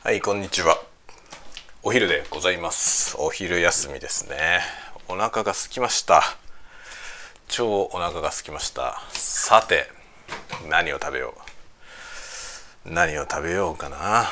[0.00, 0.78] はいこんにちは。
[1.82, 3.16] お昼でございます。
[3.18, 4.60] お昼休みですね。
[5.08, 6.22] お腹が空きました。
[7.48, 9.02] 超お腹が空きました。
[9.12, 9.90] さて
[10.70, 11.34] 何を食べよ
[12.86, 12.92] う？
[12.92, 14.28] 何を食べようかな？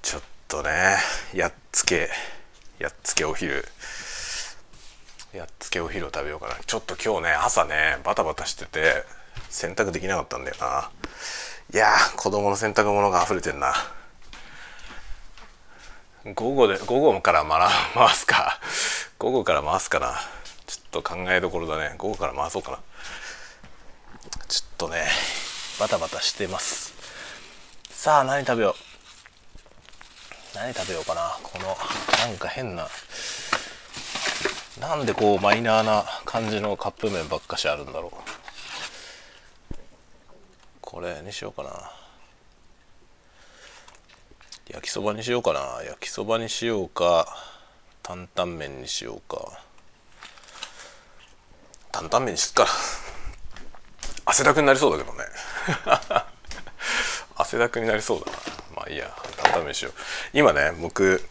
[0.00, 0.96] ちょっとね
[1.34, 2.08] やっつけ
[2.78, 3.66] やっつけお昼。
[5.34, 6.54] やっつけお昼を食べようかな。
[6.66, 9.04] ちょっと今日ね朝ねバタバタしてて
[9.50, 10.90] 洗濯できなかったんだよな。
[11.74, 13.74] いやー子供の洗濯物が溢れてんな。
[16.36, 18.60] 午後で午後から回すか。
[19.18, 20.14] 午後から回すかな。
[20.66, 21.96] ちょっと考えどころだね。
[21.98, 22.78] 午後から回そうかな。
[24.46, 25.02] ちょっとね
[25.80, 26.94] バタバタしてます。
[27.90, 28.76] さあ何食べよ
[30.54, 30.56] う。
[30.56, 31.36] 何食べようかな。
[31.42, 31.76] この
[32.24, 32.86] なんか変な
[34.80, 38.43] なんでこうマイナーな感じのカップ麺ばっかしあるんだろう。
[40.94, 41.90] これにしようかな。
[44.70, 45.82] 焼きそばにしようかな。
[45.84, 47.26] 焼きそばにしようか。
[48.04, 49.58] 担々麺にしようか。
[51.90, 52.68] 担々麺にすっか
[54.24, 55.24] 汗だくになりそうだけどね。
[57.34, 58.38] 汗だくになりそうだな。
[58.76, 59.12] まあいいや。
[59.38, 59.94] 担々麺にしよう。
[60.32, 61.28] 今ね僕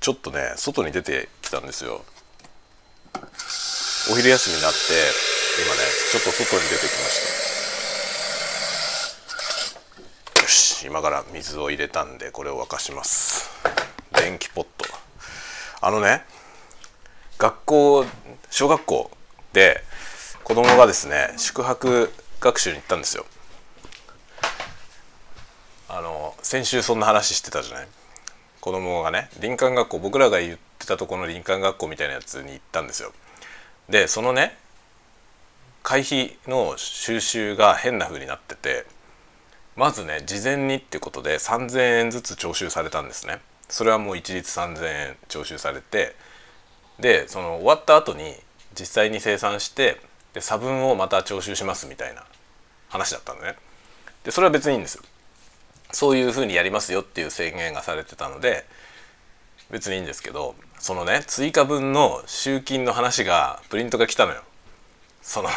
[0.00, 2.02] ちょっとね外に出てきたんですよ。
[4.10, 4.78] お昼休みになって
[5.66, 7.41] 今ねちょっと外に出てきました。
[10.86, 13.50] 今から水を入れたんでこれを沸かします。
[14.12, 14.84] 電気ポット。
[15.80, 16.24] あのね
[17.38, 18.06] 学校
[18.50, 19.10] 小学校
[19.52, 19.82] で
[20.44, 23.26] 子供がですね宿泊学習に行ったんですよ。
[25.88, 27.88] あの先週そんな話してたじゃない？
[28.60, 33.12] 子供がね林間学校僕らが言ってたとこの林間学校みたいなやつに行ったんですよ。
[33.88, 34.56] でそのね
[35.82, 38.86] 会費の収集が変な風になってて
[39.76, 43.40] まずね事前にってことで3,000円ずつ徴収されたんですね。
[43.68, 46.14] それはもう一律3,000円徴収されて
[47.00, 48.34] でその終わった後に
[48.78, 50.00] 実際に生産して
[50.34, 52.24] で差分をまた徴収しますみたいな
[52.88, 53.56] 話だったんでね。
[54.24, 55.02] でそれは別にいいんですよ。
[55.90, 58.64] そういうふうにやりますよっていう宣言がされてたので
[59.70, 64.42] 別にいいんですけどそのね追加分の集金の話がプリントが来たのよ。
[65.22, 65.54] そのね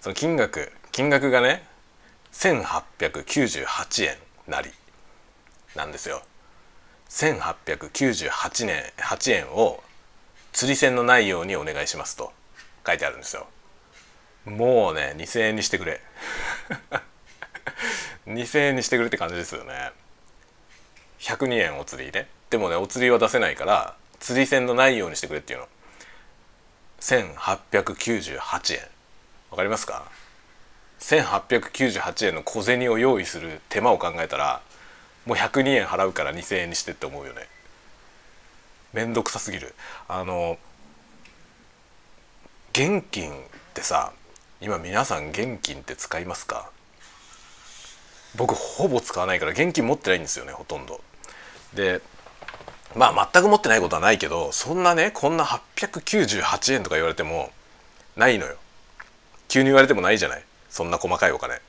[0.00, 1.67] その金額金額がね
[2.38, 4.16] 1898円
[4.46, 4.70] なり
[5.74, 6.22] なんですよ。
[7.08, 9.82] 1898年8円を
[10.52, 12.32] 釣り銭のないようにお願いしますと
[12.86, 13.48] 書いてあるんですよ。
[14.46, 16.00] もうね2000円にしてくれ。
[18.28, 19.90] 2000円にしてくれって感じですよね。
[21.18, 25.68] 102円お釣りねでもねお釣りは出せないから釣り銭のないようにしてくれっていうの。
[27.00, 28.80] 1898円。
[29.50, 30.17] わかりますか？
[31.00, 34.60] 1898円の小銭を用意する手間を考えたら
[35.26, 37.46] もう102円払うから2,000円にしてって思うよね。
[38.92, 39.74] めんどくさすぎる。
[40.08, 40.58] あの
[42.72, 43.34] 現金っ
[43.74, 44.12] てさ
[44.60, 46.70] 今皆さん現金って使いますか？
[48.36, 51.00] 僕ほぼ使わないから現金持ってないんですよねほとんど。
[51.74, 52.00] で
[52.96, 57.50] まあ全く持ってないことはないけどそんなねこんな898円とか言われても
[58.16, 58.56] ないのよ。
[59.48, 60.44] 急に言われてもないじゃない。
[60.70, 61.60] そんな細かいお金。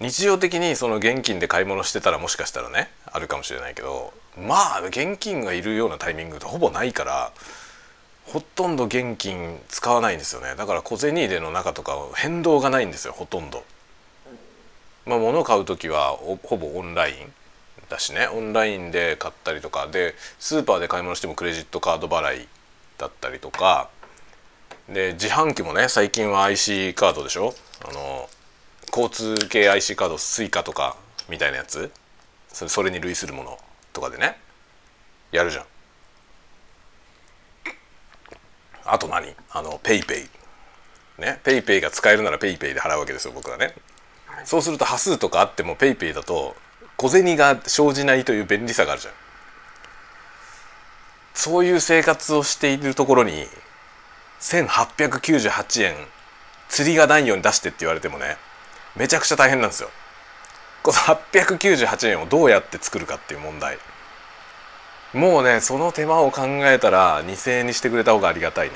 [0.00, 4.14] 日常的にその現金で買い物してたらもしかしたらねあるかもしれないけど
[4.46, 7.32] まあ現金がいるようなタイミングってほぼないから
[8.24, 10.54] ほとんど現金使わないんですよね。
[10.56, 13.64] だから小銭入れの中とか変動がないんですよほとんど。
[15.04, 17.32] まあ、物を買う時はほぼオンライン
[17.88, 18.28] だしね。
[18.28, 19.88] オンラインで買ったりとか。
[19.88, 22.48] でスーパーで買い物してもクレジットカード払い
[22.98, 23.90] だったりとか
[24.90, 27.54] で自販機もね最近は IC カードでしょ？
[27.88, 28.28] あの
[28.88, 30.96] 交通系 IC カード Suica とか
[31.28, 31.92] みたいなやつ？
[32.52, 33.58] それそれに類するもの
[33.92, 34.36] とかでね？
[35.30, 35.64] やるじゃん。
[38.84, 39.32] あと何？
[39.52, 40.28] あの PayPay
[41.18, 43.74] ね？PayPay が使えるなら PayPay で払うわけですよ僕はね
[44.44, 46.56] そうすると端数とかあっても PayPay だと
[46.96, 49.14] 小銭が生じないという便利さがあるじゃん。
[51.32, 53.46] そういう生活をしているところに
[54.40, 55.96] 1898円。
[56.68, 58.36] 釣りがないように出してって言われてもね
[58.94, 59.90] めちゃくちゃ大変なんですよ。
[60.84, 63.76] この898円をどうやって作るかっていう問題。
[65.12, 68.74] もうねその手間を考えたら2,000円にしてくれた方がありがたいね。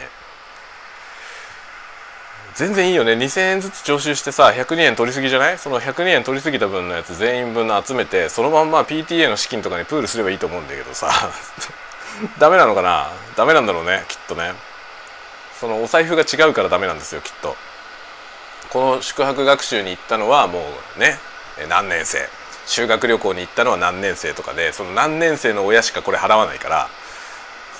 [2.56, 3.12] 全然いいよね。
[3.12, 5.58] 2,000円ずつ徴収してさ102円取りすぎじゃない？
[5.58, 11.10] その102円取りすぎた分のやつ全員分の集めてそのまんま PTA の資金とかにプールすればいいと思うんだけどさ。
[12.40, 13.08] ダメなのかな？
[13.36, 14.52] ダメなんだろうねきっとね。
[15.64, 17.56] そのお財布が違うからダメなんですよきっと。
[18.70, 20.60] この宿泊学習に行ったのはも
[20.94, 21.16] うね
[21.70, 22.18] 何年生。
[22.66, 26.88] 修学旅行に行ったのは何年生とかでその何年生の親しかこれ払わないから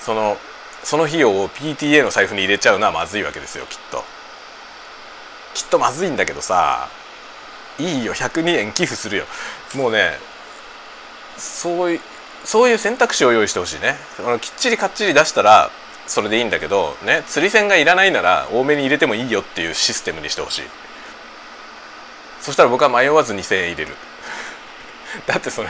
[0.03, 0.37] その
[0.83, 4.03] その費用を PTA の財布に入れちゃうのはまずいわけですよきっと。
[5.53, 6.87] きっとまずいんだけどさ
[7.77, 9.25] いいよ102円寄付するよ。
[9.75, 10.13] もうね
[11.37, 11.99] そういう
[12.45, 13.95] そういう選択肢を用意してほしいね。
[14.41, 15.69] きっちりかっちり出したら
[16.07, 20.61] それでいいんだけどね釣り銭がいらないなら多めに入れてもいいよっていうシステムにしてほしい。
[22.41, 23.95] そしたら僕は迷わず2,000円入れる。
[25.25, 25.69] だってその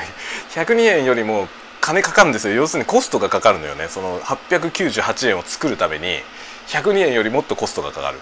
[0.54, 1.48] 102円よりも
[1.80, 2.56] 金かかるんですよ。
[2.56, 3.88] 要するにコストがかかるのよね。
[3.88, 6.22] その898円を作るために
[6.68, 8.20] 102円よりもっとコストがかかる。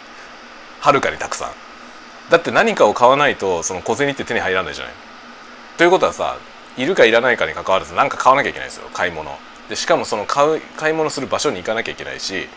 [0.81, 1.51] はるかにたくさん。
[2.30, 4.94] だって何かを買わないとその小銭って手に入らないじゃない。
[5.77, 6.38] ということはさ
[6.77, 8.88] いるかいらないかに関わらず何か買わなきゃいけないですよ。
[8.94, 9.38] 買い物。
[9.69, 12.48] でしかもその買う買い物する場所に行かなきゃいけないし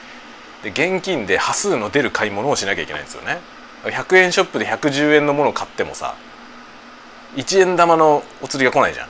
[0.63, 3.39] で現金で端数の出る買い物をしなきゃいけないんですよね。
[3.85, 6.17] 100円ショップで110円のものを買ってもさ
[7.37, 9.09] 1円玉のお釣りが来ないじゃん。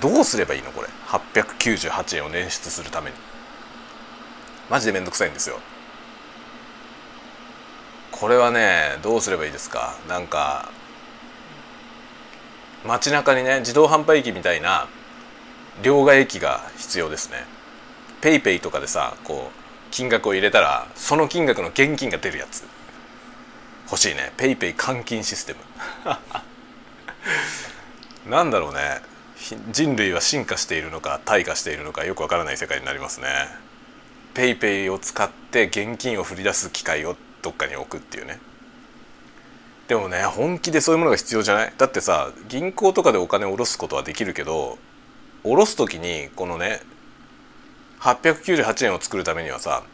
[0.00, 3.16] どうすればいいのこれ？898円を捻出するために。
[4.70, 5.58] マジでめんどくさいんですよ。
[8.10, 9.96] これはねどうすればいいですか？
[10.08, 10.70] なんか
[12.86, 14.88] 街中にね自動販売機みたいな
[15.82, 17.44] 両替機が必要ですね。
[18.20, 22.64] ペイペイとかでさこう金額を入れたらその金額の現金が出るやつ。
[23.86, 24.32] 欲しいね。
[24.36, 25.58] ペイペイ換金システム。
[28.30, 29.00] なんだろうね。
[29.70, 33.26] 人類は進化しているのか退化しているのかよくわからない世界になりますね。
[34.32, 38.40] ペイペイを使って現金を振り出す機会をどっかに置くっていうね。
[39.86, 41.72] でもね本気でそういうものが必要じゃない？
[41.76, 44.78] だってさ銀行とかでお金を下ろすことはできるけど
[45.44, 46.80] 下ろす時にこのね
[48.00, 49.84] 898円を作るためにはさ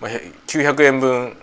[0.00, 1.36] 900円分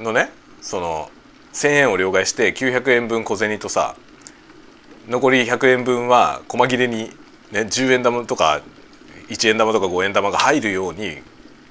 [0.00, 0.30] のね
[0.62, 1.10] その
[1.52, 3.96] 1,000円を両替して900円分小銭とさ
[5.08, 7.10] 残り100円分は細切れに、
[7.50, 8.62] ね、10円玉とか
[9.28, 11.18] 1円玉とか5円玉が入るように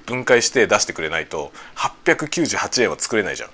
[0.06, 3.50] 分解して出してくれないと898円は作れないじゃん。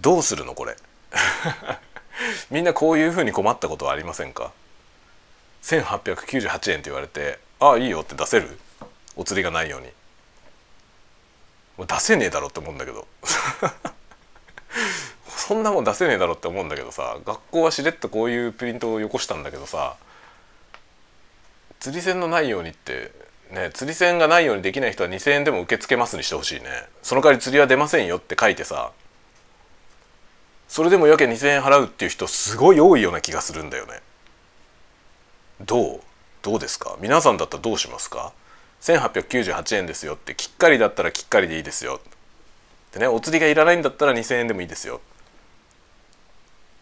[0.00, 0.76] どうするのこれ？
[2.50, 4.52] みんなこういうふうに困ったことはありませんか
[5.62, 8.58] ？1898円って言われて「ああいいよ」って出せる？
[9.16, 9.88] お釣りがないように。
[11.86, 13.06] 出せねえだろって思うんだけど。
[15.28, 19.96] そんなもん出せねえだろって思うんだけどさ学校はしれっとこういうプリントをよこしたんだけどさ
[21.80, 23.10] 釣り銭のないようにって
[23.50, 26.84] ね釣り銭がないようにできない人は2,000円でも受け付けますにしてほしいね。
[27.02, 28.92] その代わり釣りは出ませんよって書いてさ
[30.70, 34.00] それでもやけ2,000円払うっていう人すごい多いような気がするんだよね。
[35.60, 36.00] どう？
[36.42, 36.96] どうですか？
[37.00, 38.32] 皆さんだったらどうしますか
[38.82, 42.00] ？1898円ですよってきっかりだったらきっかりでいいですよ。
[42.92, 44.98] でねお釣りがいらないんだったら2,000円でもいいですよ。
[44.98, 45.02] って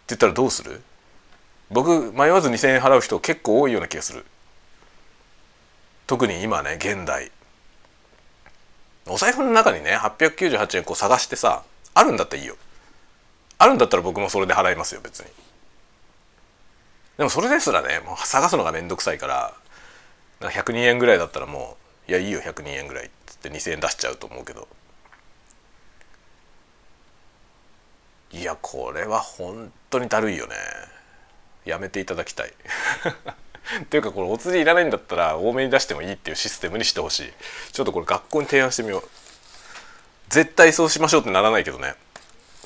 [0.08, 0.82] 言ったらどうする？
[1.70, 4.26] 僕迷わず2,000円払う人結構多いような気がする。
[6.06, 7.32] 特に今ね現代。
[9.06, 11.62] お財布の中にね898円こう探してさ
[11.94, 12.56] あるんだったらいいよ。
[13.58, 15.26] あるんだったら僕もそれで払いますよ別に。
[17.16, 19.54] でもそれですらねもう探すのが面倒くさいから
[20.40, 21.76] 102円ぐらいだったらも
[22.08, 24.68] ういやいいよ102円ぐらいっつって2,000円出しちゃうと思うけど。
[28.30, 30.54] いやこれは本当にだるいよね。
[31.64, 32.52] やめていただきたい。
[33.82, 37.32] っていうかこれお釣りいらないんだったら多めに出してもいいっていうシステムにしてほしい。
[37.72, 39.08] ちょっとこれ学校に提案してみよう。
[40.28, 41.94] 絶対そうしましょうってならないけどね。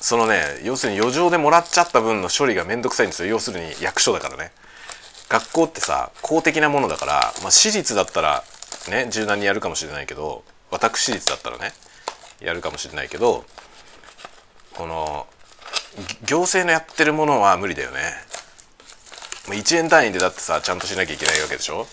[0.03, 3.29] そのね要するに余剰でもらっちゃった分の処理がめんどくさいんですよ。
[3.29, 4.51] 要するに役所だからね。
[5.29, 8.43] 学校ってさ公的なものだから、まあ、私立だったら
[8.89, 11.71] ね柔軟にやるかもしれないけど私立だったらね
[12.41, 13.45] やるかもしれないけど
[14.75, 15.25] この
[16.25, 17.99] 行政のやってるものは無理だよね。
[19.45, 21.87] 1円単位でだってさちゃんとしなきゃいけないわけでしょ、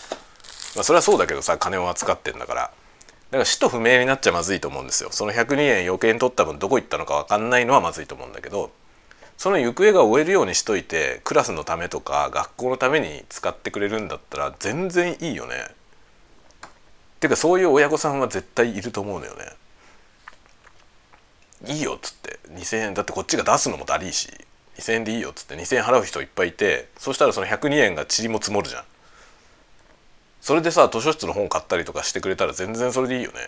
[0.74, 2.70] まあ、それはそうだけどさ金を扱ってんだから。
[3.30, 5.10] だから使途不明になっちゃまずいと思うんですよ。
[5.12, 8.72] その102円余計に取った分どこ行ったのか分かんないのはまずいと思うんだけど
[9.38, 15.54] その行方が追えるようにしといてクラスのためとか学校のために使ってくれるんだったら全然いいよね。
[15.60, 19.44] っていうかそういう親御さんは絶対いると思うのよね。
[21.66, 22.40] いいよっつって。
[22.50, 24.28] 2,000円だってこっちが出すのもだりいし。
[24.78, 25.54] 2,000円でいいよっつって。
[25.54, 28.84] 2,000円払う人いっぱいいてそしたらその102円が塵も積もるじゃん。
[30.40, 33.38] それでさ図書室の本買ったりとかしてくれたら全然それでいいよね。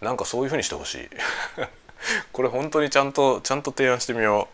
[0.00, 1.08] なんかそういうふうにしてほしい。
[2.32, 4.48] これ本当にちゃんとちゃんと提案してみよ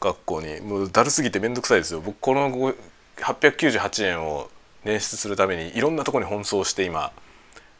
[0.00, 0.04] う。
[0.04, 0.60] 学校に。
[0.60, 2.00] もうだるすぎて面倒くさいですよ。
[2.00, 2.74] 僕この
[3.16, 4.50] 898円を
[4.84, 7.12] 捻出するためにいろんなとこに奔走して今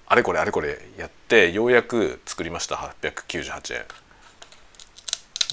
[0.06, 3.86] あれこれあれこれやってようやく作りました898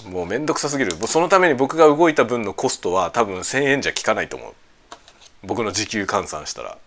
[0.05, 0.11] 円。
[0.11, 0.91] もうめんどくさすぎる。
[1.07, 4.53] そのために僕が動いた分のコストは多分1,000円じゃ効かないと思う。
[5.44, 6.77] 僕の時給換算したら。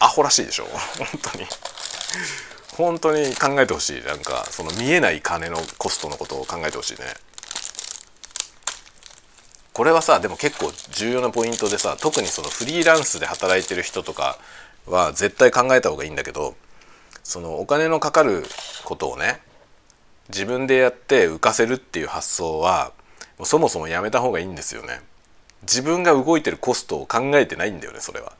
[0.00, 0.64] アホらしいでしょ。
[0.98, 1.46] 本当に。
[2.76, 4.02] 本当に考えてほしい。
[4.02, 7.04] なんかその見えない金のコストのことを考えてほしいね。
[9.72, 14.38] これはさでも結構重要なポイントでさ特にそのフリーランスで働いてる人とか
[14.86, 16.56] は絶対考えた方がいいんだけど
[17.24, 18.44] そのお金のかかる
[18.84, 19.40] ことをね
[20.28, 22.92] 自分でやって浮かせるっていう発想は
[23.44, 25.00] そもそもやめた方がいいんですよね。
[25.62, 28.32] 自分が動いてるコストを考えてないんだよねそれは。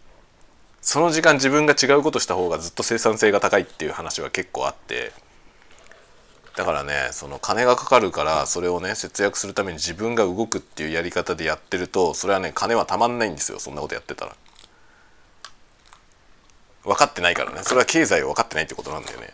[0.81, 5.13] その時間自分が違うことした方がずっと生産性が高いっていう話は結構あって。
[6.57, 14.37] だからねその金がかかるからそれをね節約するために自分が動くっていうやり方でやってるとそれはね金はたまんないんですよそんなことやってたら。
[16.85, 17.61] 分かってないからね。
[17.63, 19.33] それは経済を分かってないってことなんだよね。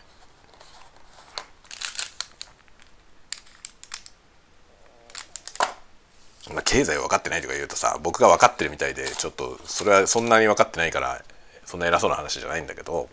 [6.53, 11.21] まあ、経済分かってないとか言うとさ僕が分かってるみたいでちょっとそれはそんなに分かってないから
[11.65, 13.09] そんな偉そうな話じゃないんだけど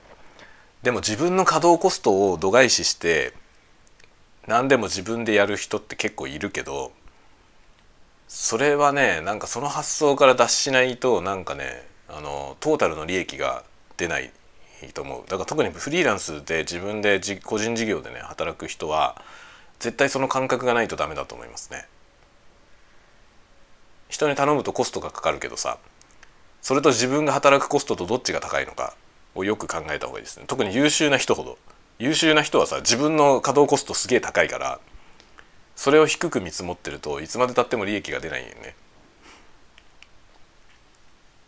[0.82, 3.34] でも自分の稼働コストを度外視して
[4.46, 6.92] 何でも自分でやる人って結構いるけど
[8.28, 13.64] それはねなんかその発想から脱しないとなんかねあのトータルの利益が
[13.96, 14.30] 出ない
[14.94, 19.20] と思うだから特にフリーランスで自分で個人事業でね働く人は
[19.78, 21.86] 絶対その感覚がないとダメだと思いますね。
[24.08, 25.78] 人に頼むとコストがかかるけどさ
[26.62, 28.94] それと自分が働くコストとどっちが高いのか
[29.36, 30.46] をよく考えた方がいいですね。
[30.48, 31.58] 特に優秀な人ほど。
[31.98, 34.80] 優秀な人はさ自分の稼働コストすげえ高いから
[35.76, 38.74] それを低く見積もってるといつまでたっても利益が出ないよね。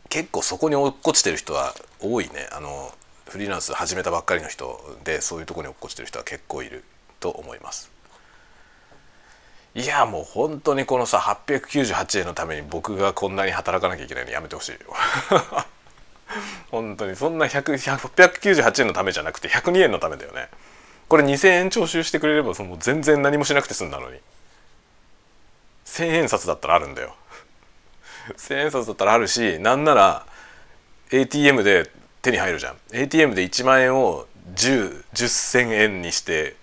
[0.09, 2.49] 結構そこに落っこちてる人は多いね。
[2.53, 2.93] あの
[3.27, 6.85] フリーランス始めたばっかりの人でそういうとこに落っこちてる人は結構いる
[7.21, 7.98] と思います。
[9.79, 14.79] いやもう本当にこのさ898円のために僕がこんなに働かなきゃいけないのやめてほしいよ。
[16.73, 20.49] 本当にそんな898円のためじゃなくて102円のためだよね。
[21.07, 24.19] これ2000円徴収してくれればその全然何もしなくて済んだのに。
[25.87, 27.15] 1000円札だったらあるんだよ。
[28.37, 30.27] 1000円札だったらあるしなんなら
[31.13, 31.89] ATM で
[32.21, 32.77] 手に入るじゃん。
[32.93, 36.57] ATM で1万円を10 10千円にして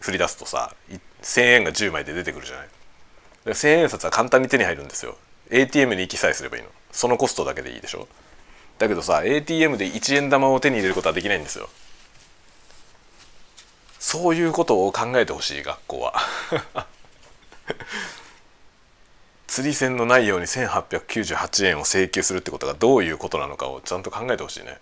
[0.00, 0.74] 振り出すとさ
[1.22, 2.68] 1,000円が10枚で出てくるじゃない。
[3.46, 5.16] 1,000円札は簡単に手に入るんですよ。
[5.50, 6.68] ATM に行きさえすればいいの。
[6.92, 8.08] そのコストだけでいいでしょ。
[8.78, 11.68] だけどさ ATM で1円玉を手に入れることはできないんですよ。
[13.98, 16.14] そういうことを考えてほしい学校は。
[19.46, 24.78] 釣り銭のないように1898円を請求するってことがどういうことなのかをちゃんと考えてほしいね。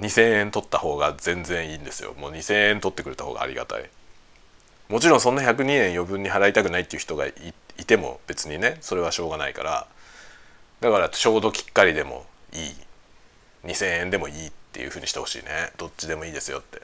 [0.00, 2.14] 2,000円取った方が全然いいんですよ。
[2.14, 3.88] もう2,000円取ってくれた方がありがたい。
[4.88, 7.34] もちろんそんな102円余分に払いたくないっていう人がい
[7.86, 9.86] ても別にねそれはしょうがないから。
[10.80, 12.74] だからちょうどきっかりでもいい。
[13.64, 15.70] 2,000円でもいいっていうふうにしてほしいね。
[15.78, 16.82] どっちでもいいですよって。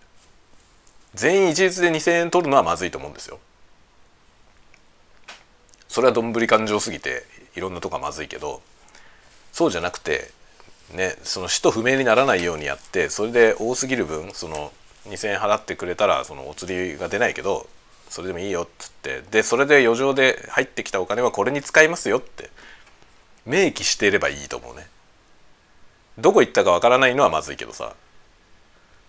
[1.15, 3.39] 全員一律で2,000円取るのはまずいと思うんですよ。
[5.91, 7.25] それはどんぶり勘定すぎて
[7.57, 8.63] いろんなとこはまずいけど
[9.53, 10.31] そうじゃなくて
[10.95, 14.73] ねその使途不明にならないようにやってそれで多すぎる分その
[15.09, 17.69] 2,000円払ってくれたらそのお釣りが出ないけど
[18.11, 19.23] それでもいいよっつって。
[19.31, 22.51] でそれで余剰で入ってきたお金はこれに使いますよって。
[23.47, 24.89] 明記していればいいと思うね。
[26.19, 27.95] どこ行ったかわからないのはまずいけどさ。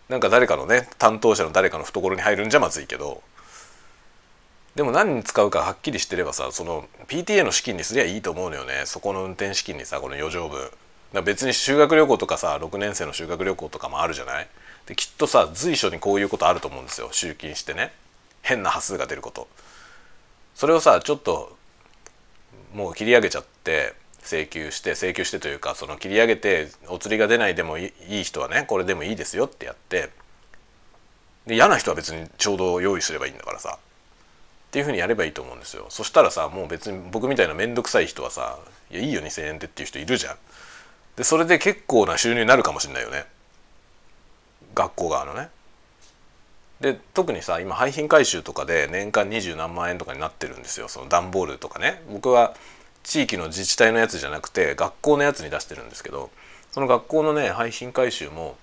[0.08, 3.24] なんか誰かのね担当者の誰かの懐に入るんじゃまずいけど。
[4.76, 8.84] でも何に使うかはっきりしてればさその PTA の資金にすりゃいいと思うのよね。
[8.86, 10.70] そこの運転資金にさこの余剰分。
[11.12, 14.48] だ別に修学旅行とかさ6年生の修学旅行とかもあるじゃない。
[14.86, 17.10] できっとさ随所にこういうことあると思うんですよ。
[17.12, 17.92] 集金してね。
[18.42, 19.48] 変な端数が出ること
[20.56, 21.56] それをさちょっと
[22.74, 23.94] もう切り上げちゃって
[24.24, 30.10] 請求して請求してというかその切り上げてお釣りが出ないでもいい人はねこれでもいいですよってやって
[31.48, 38.60] で嫌な人は別にちょうど用意すればいいんだからさっていうふうにやればいいと思うんですよそしたらさもう別に僕みたいな面倒くさい人はさ
[38.92, 40.38] 「いやいいよ2,000円で」っていう人いるじゃん。
[41.16, 43.26] でそれで結構な収入になるかもしれないよね
[44.74, 45.50] 学校側のね。
[46.82, 50.88] で特にさ今廃品回収とかで年間二十何万円とかになってるんですよ。
[50.88, 52.02] その段ボールとかね。
[52.12, 52.56] 僕は
[53.04, 56.30] 地域の自治体のやつじゃなくて学校のやつに出してるんですけど
[56.72, 58.58] その学校のね廃品回収も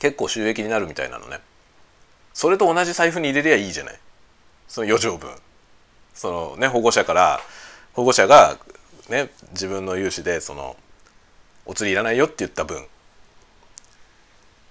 [0.00, 1.38] 結構収益になるみたいなのね。
[2.34, 3.98] それと同じ財布に入れりゃいいじゃない。
[4.66, 5.30] その余剰分。
[6.14, 7.40] そのね保護者から
[7.92, 8.58] 保護者が
[9.08, 10.76] ね自分の融資でその
[11.66, 12.84] お釣りいらないよって言った分。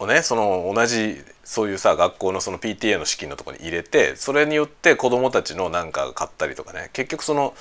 [0.01, 6.89] をねその同じそういうさ学校のその PTA の資金のとこに入れてそれによって子どもたちのなんか買ったりとかね。
[6.93, 7.53] 結局その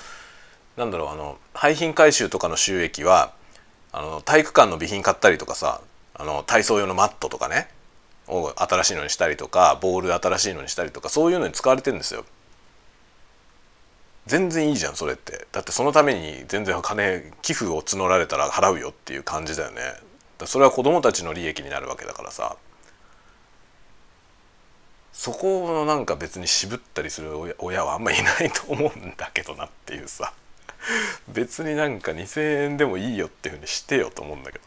[0.77, 3.33] なんだろうあの廃品回収とかの収益は
[3.91, 5.81] あの体育館の備品買ったりとかさ
[6.15, 7.67] あの体操用のマットとかね
[8.27, 12.25] を新しいのにしたりとかボール新しいのにしたりとかそういうのに使われてるんですよ。
[14.27, 15.47] 全然いいじゃんそれって。
[15.51, 19.81] だってそのために全然金寄付を募られたら払うよっていう感じだよね。
[20.47, 22.55] それは子供たちの利益になるわけだからさ。
[25.13, 30.33] そこをなんか別に渋ったりする親はあんまいないと思うんだけどなっていうさ。
[31.27, 34.65] 別になんか2,000円でもいいよっていうふうにしてよと思うんだけど。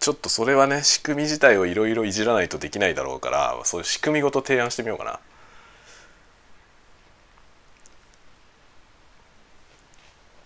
[0.00, 5.20] ちょっとそれはね仕組み自体をいろいろいじらないとできないだろうからそういう仕組みごと提案してみようかな。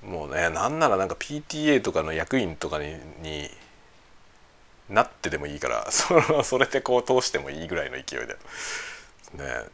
[0.09, 3.51] もうねなんならなんか PTA とかの役員とかに
[4.89, 8.37] なってでもいいから そのそれでこう通してもいいぐらいの勢いで。
[9.35, 9.65] ね。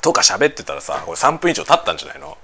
[0.00, 2.38] とか喋ってたらさこれ3分以上経ったんじゃないの？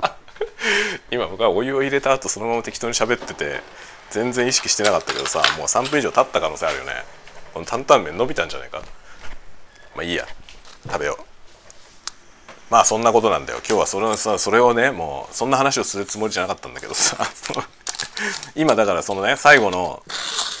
[1.10, 3.60] 今僕はお湯を入れた後そのまま適当に喋ってて
[4.10, 7.04] 全然意識してなかったけどさもう3分以上経った可能性あるよね。
[7.52, 8.80] この担々麺伸びたんじゃないか？
[9.94, 10.26] まあいいや。
[10.86, 11.24] 食べよう。
[12.70, 13.58] まあそんなことなんだよ。
[13.58, 17.16] 今日はそれさそれをねもうそんな話をするつもりじゃなかったんだけどさ
[18.54, 20.02] 今だからそのね最後の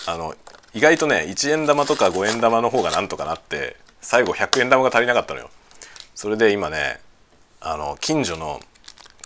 [0.06, 0.34] あの
[0.74, 5.50] 意外とね1円玉とか5円玉の方がなんとかなって最後100円玉が足りなかったのよ。
[6.14, 7.00] それで今ね
[7.60, 8.60] あの近所の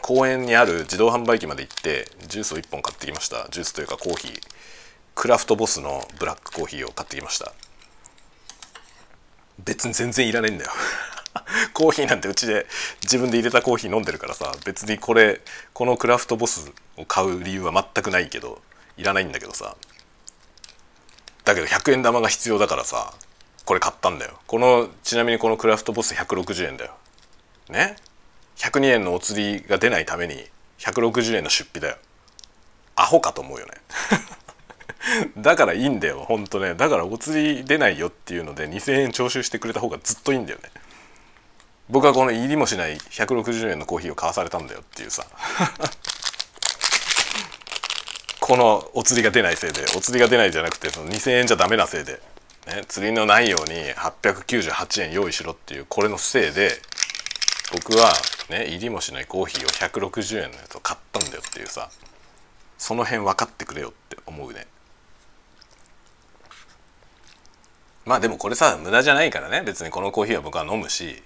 [0.01, 3.49] 公園にある自動販売機まで行ってジュースを1本買ってきました。
[3.51, 4.41] ジュースというかコーヒー。
[5.15, 7.53] クラフトボスのブラックコーヒーを買ってきました。
[9.59, 10.71] 別に全然いらないんだよ。
[11.75, 12.67] コーヒーなんてうちで
[13.03, 15.41] 自分で入れたコーヒー飲んでるからさ別にこれ
[15.73, 18.61] このクラフトボスを買う理由は全くないけど
[18.97, 19.77] いらないんだけどさ。
[21.45, 23.15] だけど100円玉が必要だからさ
[23.65, 24.39] これ買ったんだよ。
[24.47, 26.93] このちなみにこのクラフトボス160円だよ。
[27.69, 27.97] ね
[28.57, 30.45] ？102円のお釣りが出ないために
[30.79, 31.97] 160円の出費だよ。
[32.97, 33.73] アホかと思うよね。
[35.37, 36.75] だからいいんだよほんとね。
[36.75, 40.71] だからお釣り出ないよっていうので2,000円徴収してくれた方がずっといいんだよね。
[41.91, 45.27] 僕はこの入りもしない160円のコーヒーを買わされたんだよっていうさ。
[48.41, 52.19] このお釣りが出ないせいでお釣りが出ないじゃなくてその2,000円じゃダメなせいで、
[52.67, 56.81] ね、釣りのないように898円用意しろっていうこれのせいで
[57.73, 58.11] 僕は
[58.49, 61.91] ね入りもしないコーヒーを160円のやつを買ったんだよっていうさ。
[62.79, 64.67] その辺分かってくれよって思うね。
[68.07, 69.63] まあでもこれさ無駄じゃないからね。
[69.63, 71.23] 別にこのコーヒーは僕は飲むし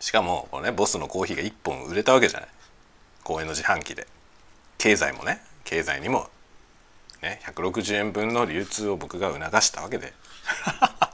[0.00, 2.48] しかもこのねボスのコーヒーが1本売れたわけじゃない。
[3.24, 4.06] 公園の自販機で。
[4.78, 6.28] 経済もね経済にも
[7.20, 10.12] ね160円分の流通を僕が促したわけで。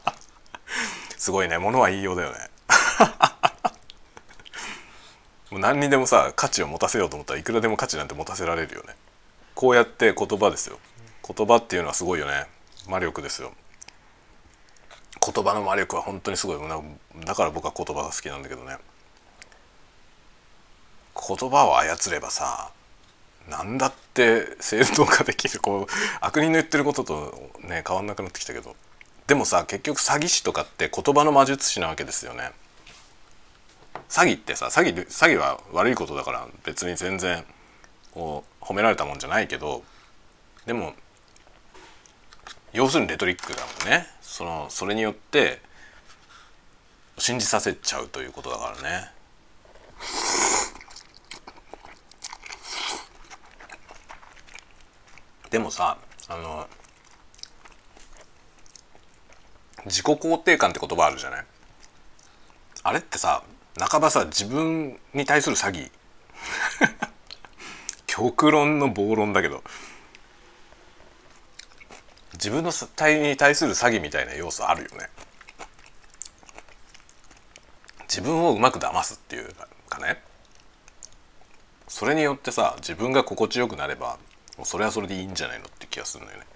[1.16, 2.51] すごいね物は言いようだよね。
[5.51, 8.94] もう何にでもさ価値を持たせようと思ったらいくらでも価値なんて持たせられるよね。
[9.55, 10.79] こうやって言葉ですよ。
[11.27, 12.47] 言葉っていうのはすごいよね。
[12.87, 13.53] 魔力ですよ。
[15.25, 16.59] 言葉の魔力は本当にすごい。
[17.25, 18.77] だから僕は言葉が好きなんだけどね。
[21.17, 22.73] 言葉を操ればさ
[23.49, 25.61] 何だって正当化できる。
[25.61, 28.75] こう悪人の言ってることとね変わんなくなってきたけど。
[29.27, 32.51] でもさ結局詐欺師とかって言葉の魔術師なわけですよね。
[34.09, 37.45] 詐欺ってさ詐欺詐欺は悪いことだから別に全然
[38.13, 39.83] こう褒められたもんじゃないけど。
[40.67, 40.95] でも
[42.73, 44.07] 要するにレトリックだもんね。
[44.37, 45.61] そのそれによって
[47.18, 49.12] 信じさせちゃうということだからね。
[55.51, 56.66] でもさあの
[59.87, 61.44] 自己肯定感って言葉あるじゃない？
[62.83, 63.44] あれってさ
[63.79, 65.92] 半ばさ自分に対する詐欺。
[68.09, 69.62] 極論の暴論だけど。
[72.44, 75.09] 自分の体に対する詐欺みたいな要素あるよね。
[78.02, 79.48] 自分をうまく騙すっていう
[79.88, 80.22] かね。
[81.88, 84.18] それによってさ自分が心地よくなれば
[84.62, 86.46] それはそれでいいんじゃないのって気がするんだよね。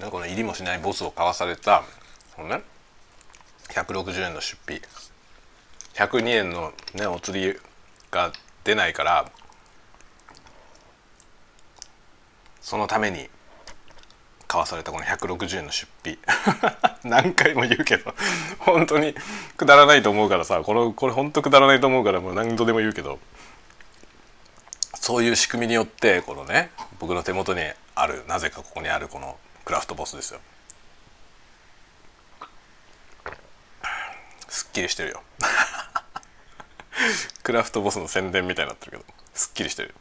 [0.00, 1.82] だこの入りもしないボスを買わされた
[2.36, 2.62] このね
[3.70, 4.82] 160円の出費。
[5.94, 7.58] 102円のねお釣り
[8.10, 8.32] が
[8.68, 9.30] 出ないから
[12.60, 13.30] そのために
[14.46, 16.18] 買わされたこの160円の出費。
[17.02, 18.14] 何回も言うけど
[18.58, 19.14] 本当に
[19.56, 23.18] くだらないと思うからさこのこれ本当くだらないと思うからもう何度でも言うけど
[24.94, 27.62] そういう仕組みによってこのね僕の手元に
[27.94, 30.40] あるなぜかここにあるこのクラフトボスですよ。
[34.48, 35.22] すっきりしてるよ。
[37.42, 39.94] クラフトボスの宣伝みたいになってるけどすっきりしてる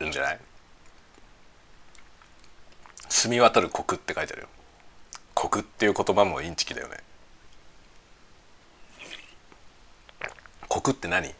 [0.00, 0.38] いいんじゃない？
[3.08, 4.48] 澄み渡るコクって書いてあるよ。
[5.34, 6.98] コクっていう言葉もインチキだよね。
[10.68, 11.34] コクって何？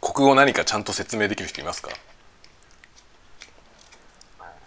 [0.00, 1.90] コクを何かちゃんと説明できる人いますか？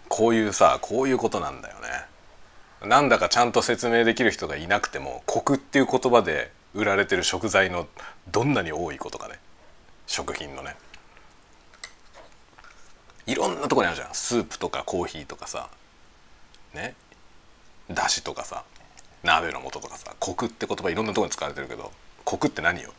[0.08, 2.88] こういうさこういうことなんだよね。
[2.88, 7.86] なんだかちゃんと説明できる人がいなくてもコクっていう言葉で売られてる食材の
[8.30, 9.38] どんなに多いことかね。
[10.06, 10.76] 食品のね。
[13.26, 14.14] いろんなとこにあるじゃん。
[14.14, 15.70] スープとかコーヒーとかさ。
[16.74, 16.94] ね。
[17.90, 18.64] だしとかさ。
[19.22, 20.14] 鍋の素とかさ。
[20.18, 21.92] コクって言葉いろんなとこに使われてるけど
[22.24, 22.92] コクって何よ？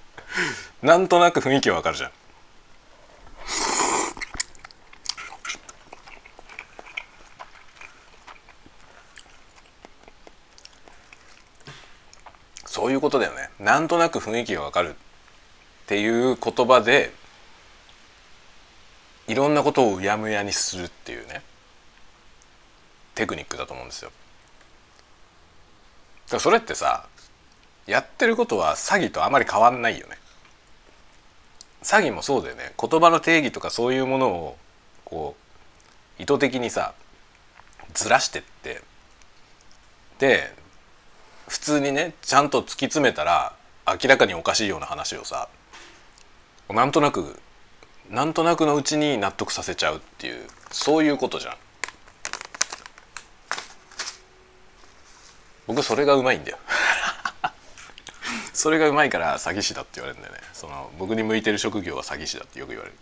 [0.82, 2.10] なんとなく雰囲気はわかるじゃん。
[12.88, 14.94] そういうことだよねなんとなく雰囲気がわかるっ
[15.88, 17.12] ていう言葉で
[19.26, 21.42] いろんなことをうやむやにするっていうね
[23.14, 24.10] テクニックだと思うんですよ。
[26.30, 27.04] だそれってさ
[27.86, 30.16] やってることは詐欺とあまり変わんないよね。
[31.82, 34.56] 詐欺もそうだよね言葉の定義とかそういうものを
[35.04, 35.36] こ
[36.18, 36.94] う意図的にさ
[37.92, 38.80] ずらしてって
[40.18, 40.67] で
[41.48, 43.54] 普通にねちゃんと突き詰めたら
[43.86, 45.48] 明らかにおかしいような話をさ
[46.70, 47.40] なんとなく
[48.10, 51.54] なんとなくのうちに納得させちゃうっていうそういうことじゃん。
[55.66, 56.58] 僕それがうまいんだよ。
[58.54, 60.40] それがうまいから詐欺師だって言われるんだよね。
[60.54, 62.96] その僕に向いてる職業は詐欺師だってよく言われる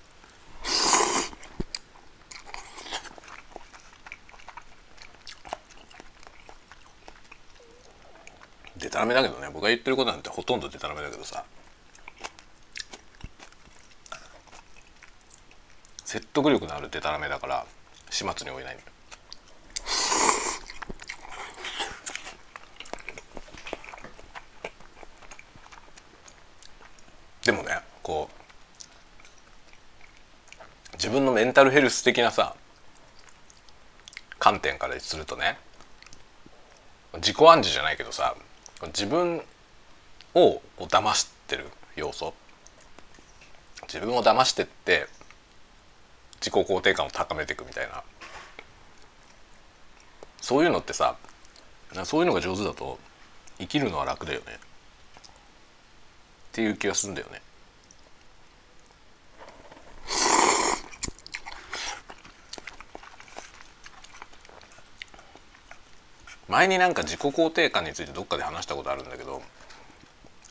[8.77, 9.51] でたらめだけどね。
[9.53, 11.45] 僕が言ってることなんてほとんどでたらめだけどさ。
[16.07, 17.67] 説得力のあるデタラメだから
[18.09, 18.91] 始末に追えないんだよ。
[27.45, 28.31] でもねこ
[30.93, 32.57] う自分のメンタルヘルス的なさ
[34.39, 35.59] 観点からするとね
[37.17, 38.35] 自己暗示じゃないけどさ
[38.83, 39.43] 自分
[40.35, 42.35] をこう騙してる要素。
[43.83, 45.07] 自分を騙してって
[46.41, 48.03] 自己肯定感を高めていくみたいな。
[50.41, 51.17] そういうのってさ
[52.05, 52.99] そういうのが上手だと
[53.59, 54.47] 生きるのは楽だよね。
[54.57, 54.59] っ
[56.53, 57.41] ていう気がするんだよね。
[66.49, 69.43] 前になんか自己肯定感についてどっかで話したことあるんだけど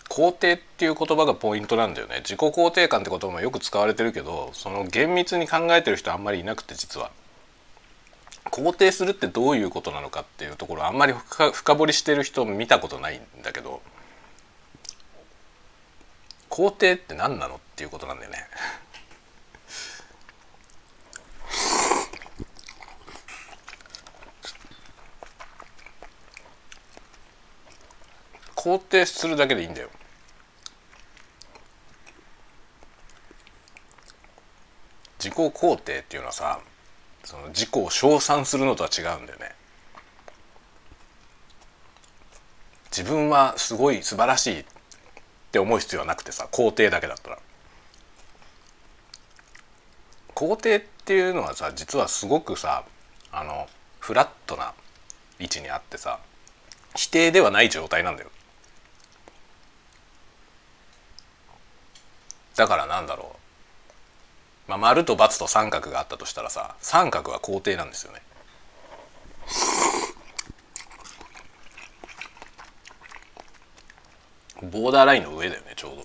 [0.10, 2.18] 肯定っていう言葉がポイントなんだよね。
[2.18, 7.12] 自己肯定感って言葉もよく使われてるけどその厳密に考えてる人あんまりいなくて実は。
[8.52, 13.82] 肯定するってどういうことなのかっていうところあんまり深掘りしてる人見たことないんだけど
[16.50, 18.38] 肯定って何なのっていうことなんだよね。
[28.66, 29.90] 肯定するだけでいいんだよ。
[35.20, 36.60] 自己肯定っていうのはさ
[37.24, 39.52] その自己を称賛するのとは違うんだよね。
[42.90, 44.66] 自分はすごい素晴らしいっ
[45.52, 47.40] て思う必要はなくてさ肯定だけだったら。
[50.34, 52.84] 肯定っていうのはさ実はすごくさ
[53.32, 53.68] あの
[54.00, 54.74] フラットな
[55.38, 56.20] 位置にあってさ
[56.96, 58.32] 否定ではない状態なんだよ。
[62.56, 63.36] だからなんだろ
[64.68, 68.22] う、まあ、丸と×と三角があったとしたらさ三角は肯定なんですよね。
[74.72, 75.96] ボーダーラインの上だよねちょう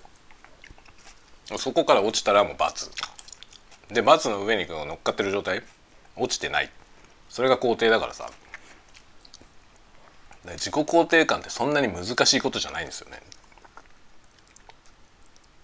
[1.51, 1.59] ど。
[1.59, 2.91] そこから落ちたらもう×
[3.93, 5.63] で×の上に乗っかってる状態。
[6.17, 6.71] 落ちてない。
[7.29, 8.31] それが肯定だからさ。
[10.45, 13.21] 自己肯定感ってそんなに難しいことじゃないんですよね。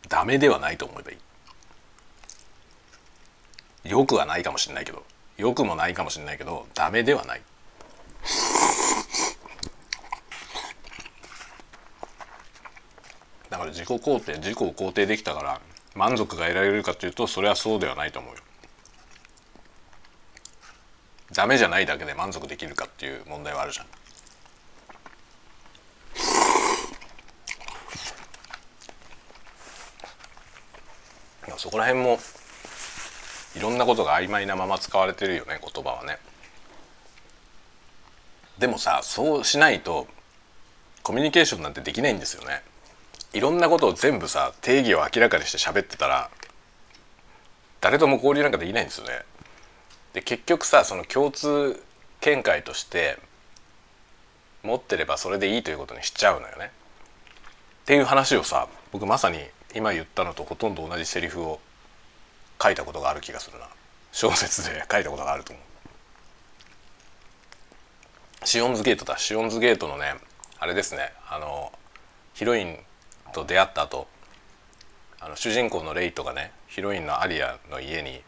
[0.08, 1.16] ダメではないと思えばい
[3.84, 3.90] い。
[3.90, 5.04] よくはないかもしれないけど
[5.36, 7.42] 良くもないかもしれないけどダメではない。
[13.48, 15.60] だから自己肯定自己を肯定できたから
[15.94, 18.40] 満足が得られるかというとそれはそうではないと思うよ。
[21.32, 23.86] ダメじゃないだけで満足できるかっていう問題はあるじゃん。
[31.58, 32.18] そこら辺も
[33.56, 36.18] いろんなことが曖昧なまま使われてるよね言葉はね。
[38.58, 40.06] でもさそうしないと
[41.02, 42.62] コミュニケーションなんてできないんですよね。
[43.32, 46.30] いろんなことを全部さ定義を明らかにして喋ってたら
[47.80, 49.12] 誰とも交流なんかできないんですよね。
[50.14, 51.82] で結局さその共通
[52.20, 53.18] 見解として
[54.62, 56.70] 持ってればそれでいいということにしちゃうのよね。
[57.82, 59.38] っていう話をさ僕まさに
[59.74, 61.60] 今言ったのとほとんど同じセリフを
[62.62, 63.66] 書いたことがある気がするな。
[64.12, 65.64] 小説で書いたことがあると思う。
[68.46, 69.18] シオンズゲートだ。
[69.18, 70.14] シオンズゲートのね
[70.58, 71.12] あれですね。
[71.28, 71.72] あの
[72.34, 72.78] ヒロイン
[73.32, 74.06] と出会った後
[75.20, 78.22] あの主人公のレイトがねヒロインのアリアの家に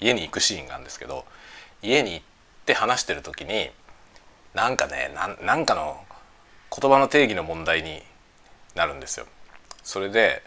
[0.00, 1.24] 家に行くシーンがあるんですけど
[1.82, 2.24] 家に行っ
[2.64, 3.70] て話してる時に
[4.54, 5.10] なんかね
[5.42, 5.98] なんかの
[6.74, 8.02] 言葉の定義の問題に
[8.74, 9.26] なるんですよ。
[9.82, 10.42] それで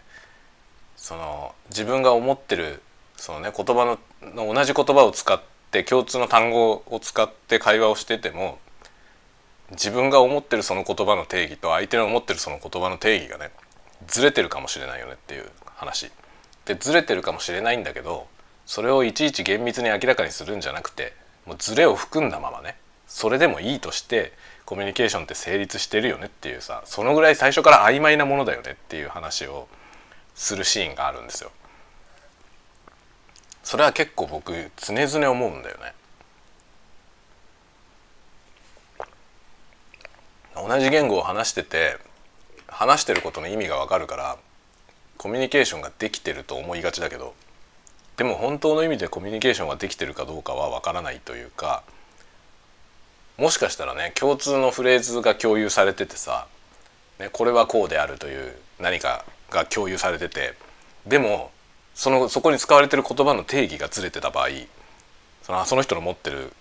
[0.96, 2.82] その自分が思ってる
[3.16, 8.58] そのね言葉の同じ言葉を使って共通の単語を使って会話をしてても
[9.72, 13.50] 自分が思ってるその言葉の定義と相手の思ってるその言葉の定義がね
[14.06, 16.10] ずれてるかもしれないよねっていう話。
[16.66, 18.26] でずれてるかもしれないんだけど
[18.66, 21.12] それをいちいち厳密に明らかにするんじゃなくて
[21.46, 24.32] もうずれを含んだままねそれでもいいとして
[24.64, 29.68] コミュニケーションって成立してるよねっていうさそのぐらい最初から曖昧なものだよねっていう話を
[30.36, 31.50] するシーンがあるんですよ。
[33.64, 35.92] それは結構僕常々思うんだよね。
[40.54, 41.98] 同じ言語を話してて
[42.66, 44.38] 話してることの意味がわかるから
[45.18, 47.34] コミュニケーションができてると思いがちだけど
[48.16, 51.82] でも本当の意味でコミュニケーションができてるかどうかはわからないというか
[53.36, 56.46] もしかしたらね共通のフレーズが共有されててさ、
[57.20, 60.54] ね、これはこうであるという何かが共有されてて
[61.06, 61.50] でも
[61.94, 64.48] そのそこに使われてる言葉の定義がずれてた場合
[65.42, 66.52] そのその人の持ってる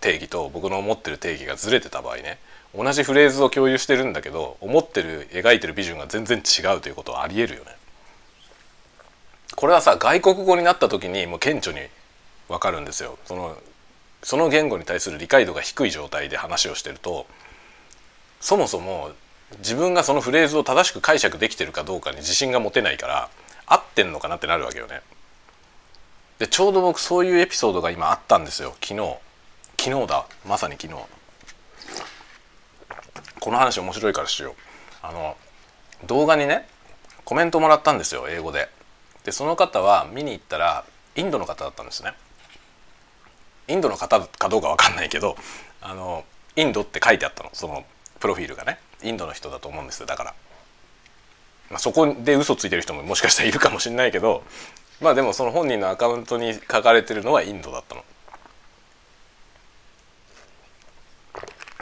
[0.00, 2.38] 定義と僕の思ってる定義がずれてた場合ね
[2.74, 7.70] 同じフレーズを共有してるんだけど思ってる描いてるビジョンが全然違うということはありえるよね。
[9.56, 11.80] これはさ外国語になった時にもう顕著に
[12.48, 13.18] 分かるんですよ。
[13.24, 13.56] その
[14.22, 17.26] その言語に対する理解度が低い状態で話をしてると
[18.40, 19.12] そもそも
[19.58, 23.30] 自分がそのフレーズを正しく解釈できてるかどうかに自信が持てないから
[23.66, 25.00] 合ってんのかなってなるわけよね。
[26.38, 28.76] でちょうど僕そういうエピソードが今あったんですよ。
[28.82, 29.16] 昨日。
[29.80, 30.26] 昨日だ。
[30.46, 30.94] まさに昨日。
[33.40, 34.54] この話面白いからしよう。
[35.02, 35.36] あの
[36.06, 36.68] 動画にね
[37.24, 38.68] コメントもらったんですよ英語で。
[39.24, 40.84] でその方は見に行ったら
[41.16, 42.12] インドの方だったんですね。
[43.66, 45.36] インドの方かどうか分かんないけど
[45.80, 46.24] あの
[46.56, 47.50] インドって書いてあったの。
[47.52, 47.84] その
[48.20, 48.78] プロフィールがね。
[49.02, 50.34] インドの人だと思うんですだから、
[51.70, 54.42] まあ、そこで嘘ついてる人ももしかしたらいるかもしれないけど
[55.00, 58.04] まあでもその本人のアカウントに書かれてるのはインドだったの。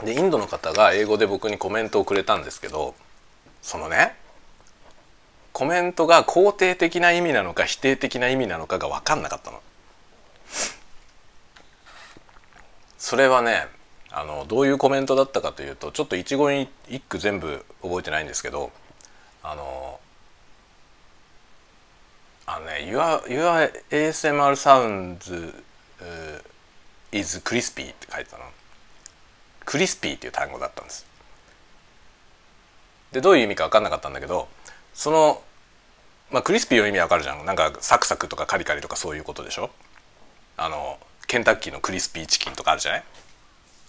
[0.05, 2.95] でインドの方が英語で僕にコメントをくれたんですけど
[3.63, 4.15] そのね
[5.55, 9.63] コメントが肯定的な意味なのか否定的な意味なのかが分かんなかったの。
[12.99, 13.67] それはね
[14.19, 18.73] あのどういうコメントだったかというとちょっと一言一句全部覚えてないんですけど
[19.43, 20.01] あの
[22.47, 25.63] あのね YourASMR sounds、
[27.13, 28.45] is crispy って書いてたの。
[29.67, 31.05] クリスピーっていう単語だったんです。
[33.13, 34.49] でどういう意味か分かんなかったんだけど
[34.95, 35.43] その
[36.31, 37.45] まあクリスピーの意味わかるじゃん。
[37.45, 39.69] なんかサクサクとかカリカリとかそういうことでしょ？
[40.57, 43.05] あのケンタッキーのクリスピーチキンとかあるじゃない？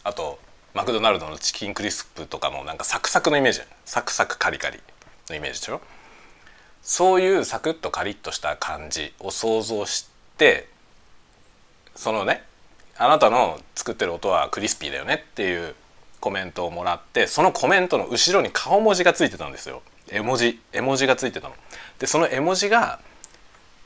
[0.08, 0.39] あと
[0.74, 4.80] マクドナルドのチキンクリスプとかもなんかサクサクのイメージサクサクカリカリ
[5.30, 5.82] のイメージでしょ？
[6.82, 10.70] そういうサクッとカリッとした感じを想像して
[11.93, 12.41] そのね
[12.98, 15.76] あなたの作ってる音はクリスピーだよねっていう
[16.22, 19.82] コメントをもらってそのコメントの後ろに顔文字がついてたんですよ。
[20.10, 21.56] 絵文字絵文字がついてたの。
[22.00, 23.02] でその絵文字が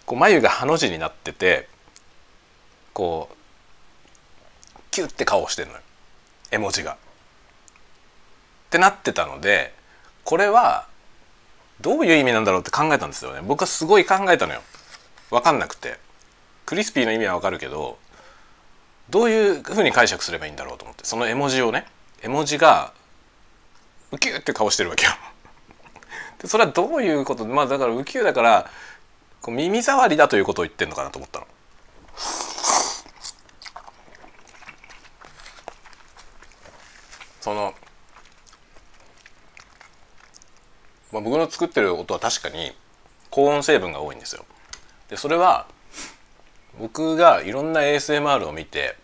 [0.06, 1.68] こう眉がハの字になってて
[2.94, 3.36] こう
[4.92, 5.80] キュッて顔をしてるのよ。
[6.52, 6.94] 絵文字が。
[6.94, 6.98] っ
[8.72, 9.74] てなってたので
[10.24, 10.88] これは
[11.82, 14.62] どういう意味なんだろうって考えたんですよね僕はすごい考えたのよ
[15.30, 15.98] 分かんなくて
[16.66, 17.98] クリスピーの意味は分かるけど
[19.10, 21.86] どういうふうに解釈すればいいんだろうと思ってその絵文字をね
[22.22, 22.94] 絵文字が
[24.12, 25.12] ウキューって顔してるわけよ。
[26.40, 27.46] でそれはどういうこと？
[27.46, 28.70] まあだからウキュだから
[29.42, 31.48] こう耳障りだということを言ってんのかなと思ったの。
[37.42, 37.74] その、
[41.12, 42.72] まあ、僕の作ってる音は確かに
[43.30, 44.46] 高音成分が多いんですよ。
[45.10, 45.68] でそれは
[46.80, 48.96] 僕がいろんな ASMR を見て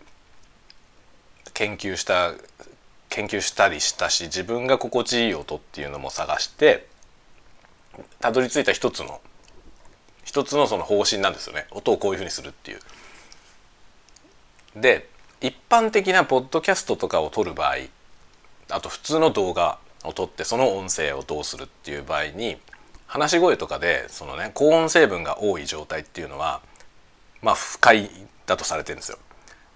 [1.52, 2.32] 研究した
[3.10, 6.86] 研究したりしたし自分が心地いい音っていうのも探して
[8.20, 9.20] たどり着いた一つの
[10.24, 12.78] 一つのその方針なんですよね音をこういうふうにするっていう。
[14.76, 15.08] で
[15.40, 17.76] 一般的なポッドキャストとかを撮る場合
[18.70, 22.58] あと普通の動画を撮ってその音声をどうするっていう場合に
[23.06, 26.60] 話し声とかでそのね高音成分が多い状態っていうのは
[27.42, 28.10] まあ不快
[28.46, 29.18] だとされてるんですよ。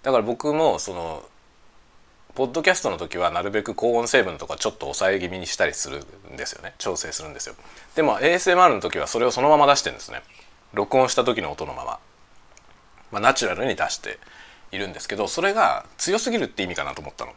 [0.03, 1.23] だから僕もその
[2.35, 6.03] ポッドキャストの時はなるべく高音成分とかちょっと抑え気味にしたりする
[6.33, 6.75] んですよね。
[6.79, 7.55] 調整するんですよ。
[7.95, 10.23] でも ASMR の時はそれをそのまま出してるんですね。
[10.73, 11.99] 録音した時の音のまま、
[13.11, 14.19] まあ、ナチュラルに出して
[14.73, 17.33] いるんですけどそれが強すぎるって意味かなと思ったの。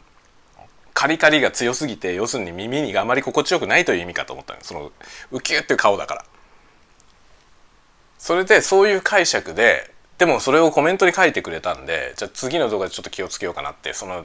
[0.96, 4.60] カリカリが強すぎて要するに耳にあまり心地よくないという意味かと思ったの。
[4.62, 4.90] その
[5.30, 6.24] ウキューっていう顔だから。
[8.18, 14.24] それでそういう解釈ででもそれをコメントに書いてくれたんでじゃあ次の動画でちょっと気をつけようかなってその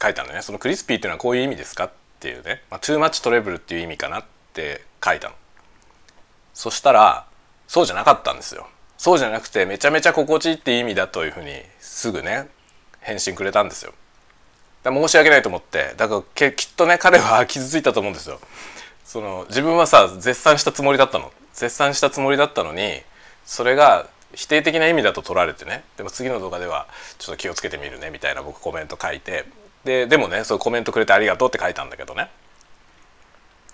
[0.00, 0.42] 書いたのね。
[0.42, 5.34] そのクリスピーっていうのはこういう意味ですかっていうね、まあ、トゥーマッチトレブルっていう意味かなって書いたの。
[6.52, 7.24] そしたら
[7.66, 8.68] そうじゃなかったんですよ。
[8.98, 12.50] そうじゃなくてめちゃめちゃ心地いいって意味だというふうにすぐね
[13.00, 13.94] 返信くれたんですよ。
[14.84, 18.40] 申し訳ないと思ってだからきっとね彼は傷ついたと思うんですよ。
[19.04, 21.32] その自分はさ絶賛したつもりだったの。
[21.52, 23.02] 絶賛したつもりだったのに
[23.44, 25.82] それが否定的な意味だと取られてね。
[25.96, 26.86] でも次の動画では
[27.18, 29.44] ちょっと気をつけてみるねみたいな僕コメント書いて。
[29.84, 32.30] ででもねそうコメントくれてありがとうって書いたんだけどね。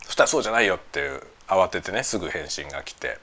[0.07, 3.19] そしたらそうじゃないよっていう慌ててねすぐ返信が来て。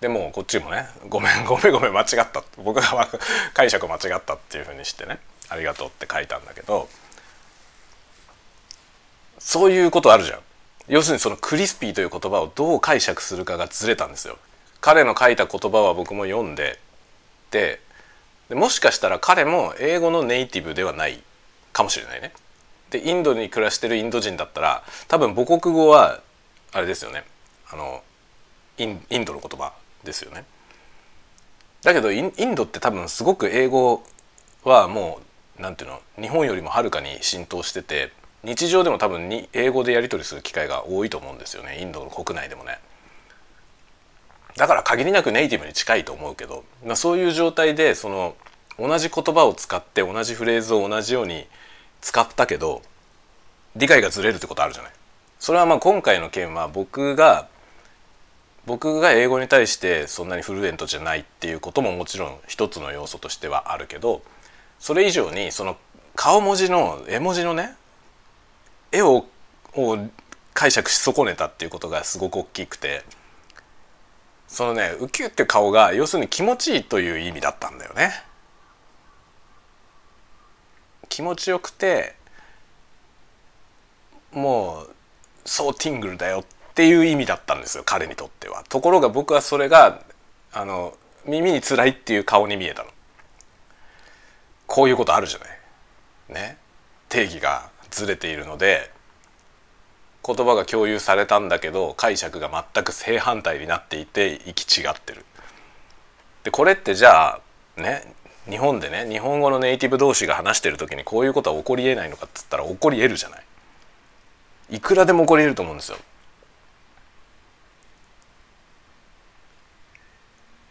[0.00, 2.42] でもうこっちもね ごめんごめんごめん間違った。
[2.58, 3.08] 僕が
[3.52, 6.88] 解釈間違ったっていうふうにしてねありがとうって書いたんだけど。
[9.44, 10.38] そういうことあるじゃん。
[10.88, 14.38] 要するにそのクリスピーという言葉をどう解釈するかがずれたんですよ。
[14.80, 16.78] 彼の書いた言葉は僕も読んで
[17.50, 17.80] で
[18.50, 21.22] もしかしたら彼も英語のネイティブではない
[21.72, 22.32] かもしれないね。
[22.90, 26.20] でインドに暮らしてるインド人だったら多分母国語は
[26.72, 27.24] あれですよね。
[27.70, 28.02] あの
[28.78, 29.72] インインドの言葉
[30.04, 30.44] ですよね。
[31.82, 34.02] だけどインドって多分すごく英語
[34.64, 35.20] はも
[35.58, 38.12] う何ていうの日本よりもはるかに浸透してて
[38.44, 42.78] 日常でも多分に英語でやり取りする機会が多いと思うんですよねインドの国内でもね。
[44.56, 48.34] だから限りなくネイティブに近いと思うけど、まあ、そういう状態でその
[48.78, 51.46] 同じ言葉を使って同じフレーズを同じように
[52.00, 52.82] 使ったけど
[53.76, 54.92] 理解がずれるってことあるじゃない。
[55.38, 57.48] それはまあ今回の件は僕が
[58.64, 64.22] 僕が英語に対してそんなにフルエントじゃないっていうことももちろん一つの要素としてはあるけど
[64.78, 65.76] それ以上にその
[66.14, 67.74] 顔文字の絵文字のね
[68.92, 69.26] 絵を
[69.74, 69.96] を
[70.54, 73.02] 解釈し損ねたっていうことがすごく大きくて
[74.46, 78.12] そのねウキュって顔が要するに気持ちいいという意味だったんだよね。
[81.08, 82.14] 気持ちよくて
[84.30, 84.90] もう
[85.44, 88.62] そうティングルだよっていう意味だったんですよ彼にとっては。
[88.68, 90.02] ところが僕はそれが
[90.52, 90.94] あの
[91.26, 92.90] 耳に辛いっていう顔に見えたの。
[94.66, 95.48] こういうことあるじゃない。
[96.42, 96.58] ね。
[97.08, 98.90] 定義がずれているので
[100.24, 105.24] 言葉が共有されたんだけど解釈が全く正反対になっていて行き違ってる。
[106.44, 107.40] でこれってじゃ
[107.76, 108.14] あね
[108.48, 113.44] 日本でね日本語のネイティブ同士が話してる時にこういうことは起こりえないのかっつったら起こりえるじゃない。
[114.70, 115.98] いくらでも起こりえると思うんですよ。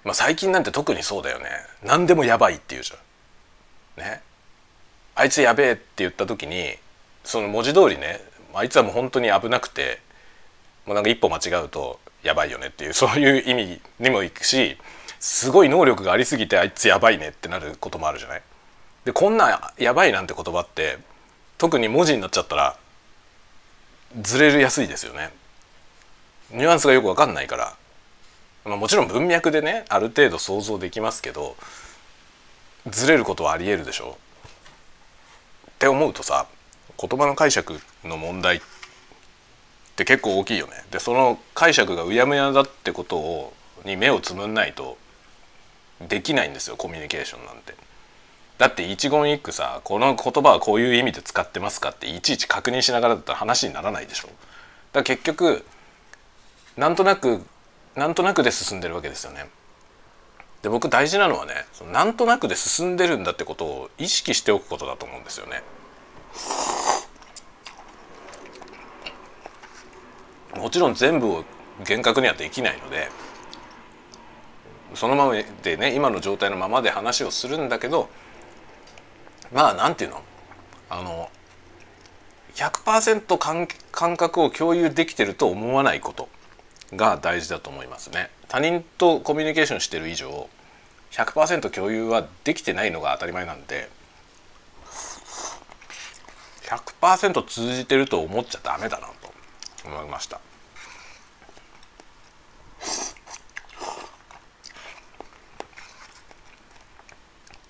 [0.03, 1.45] まあ最近なんて特にそうだよね。
[1.83, 4.03] 何でもやばいって言うじゃん。
[4.03, 4.21] ね。
[5.15, 6.75] あいつやべえって言った時に
[7.23, 8.19] その文字通りね
[8.53, 9.99] あいつはもう本当に危なくて
[10.85, 14.77] もうなんか一歩間違うとやばいよねっていうそういう意味にもいくし
[15.19, 18.41] すごい能力がありすぎてあいつやばいねってなることもあるじゃない。
[19.05, 20.97] でこんなやばいなんて言葉って
[21.57, 22.75] 特に文字になっちゃったら
[24.21, 25.31] ずれるやすいですよね。
[26.51, 27.75] ニュアンスがよく分かんないから、
[28.65, 31.55] まあ、もちろん文脈でねある程度想像できますけど
[32.87, 34.17] ずれることはありえるでしょ
[35.69, 36.47] って思うとさ
[37.01, 38.61] 言葉の解釈の問題っ
[39.95, 40.73] て結構大きいよね。
[40.91, 43.53] でその解釈がうやむやだってことを
[43.85, 44.97] に目をつむんないと
[45.99, 47.75] できないんですよコミュニケーションなんて。
[48.61, 54.37] だって一言一句さこの言葉はこういう意味で使ってますかっていちいち確認しながらだったら話にならないでしょだか
[54.93, 55.65] ら結局
[56.77, 57.43] なんとなく
[57.95, 59.49] なんとなくで進んでるわけですよね
[60.61, 65.63] で僕大事なのはねそのなんとなくで進んでるんだってことを意識しておくことだと思うんですよね
[70.55, 71.43] もちろん全部を
[71.85, 73.09] 厳格にはできないので
[74.93, 75.33] そのまま
[75.63, 78.09] でね今の状態のままで話をするんだけど
[79.53, 80.21] まあなんていうの？
[80.89, 81.29] あの
[82.55, 86.27] 100%感感覚を共有できてると思わないこと
[86.93, 88.29] が大事だと思いますね。
[88.49, 90.49] 他人とコミュニケーションしてる以上
[91.11, 93.89] 100%共有はできてないのが当たり前なんで
[96.63, 99.07] 100%通じてると思っちゃダメだな
[99.85, 100.39] 思いました。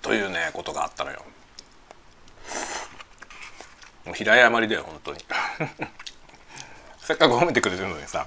[0.02, 1.24] というねことがあったのよ。
[4.04, 5.20] もう平謝りだよ本当に
[7.00, 8.26] せっかく褒めてくれてるのにさ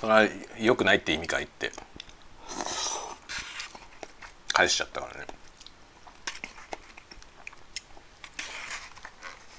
[0.00, 0.28] それは
[0.58, 1.72] 良くないって意味かいって
[4.52, 5.26] 返しちゃったからね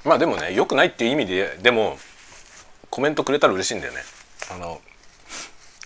[0.04, 1.98] まあでもね良くないっていう意味ででも
[2.90, 4.00] コメントくれたら嬉しいんだよね。
[4.52, 4.82] あの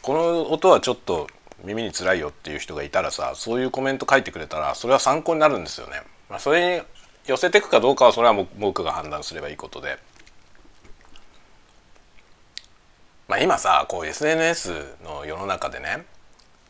[0.01, 1.27] この音はちょっと
[1.63, 6.83] 耳につらいよっていう人がいたらさそういうコメント書いてくれたらそれは参考になるんですよね、まあ、それに
[7.25, 9.97] 寄せていくかどうかはそれは僕が判断すればいいことで、
[13.29, 16.05] まあ、今さこう SNS の世の中でね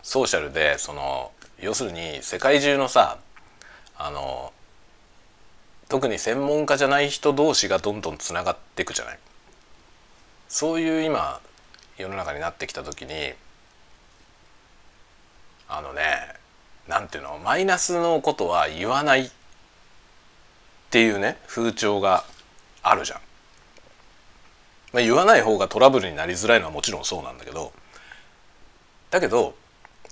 [0.04, 3.18] ソーシャルでその要するに世界中のさ
[3.98, 4.54] あの
[5.90, 9.20] 特に専門家じゃない人同士がどんどんつながっていくじゃない。
[10.54, 11.40] そういう今
[11.98, 13.34] 世の中になってきた時に
[15.68, 16.04] あのね
[16.88, 19.32] なんていうのマイナスのことは言わないっ
[20.92, 22.24] ていうね風潮が
[22.84, 23.20] あるじゃん。
[24.94, 27.74] まあ、言わない方がトラブルになりづらいのはもちろんそうなんだけど
[29.10, 29.56] だけど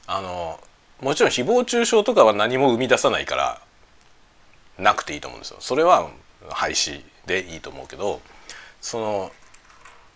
[0.07, 0.59] あの
[1.01, 3.61] もちろん誹謗中傷とかは何も生み出さないから
[4.79, 5.57] なくていいと思うんですよ。
[5.59, 6.09] それは
[6.49, 8.21] 廃止でいいと思うけど
[8.81, 9.31] その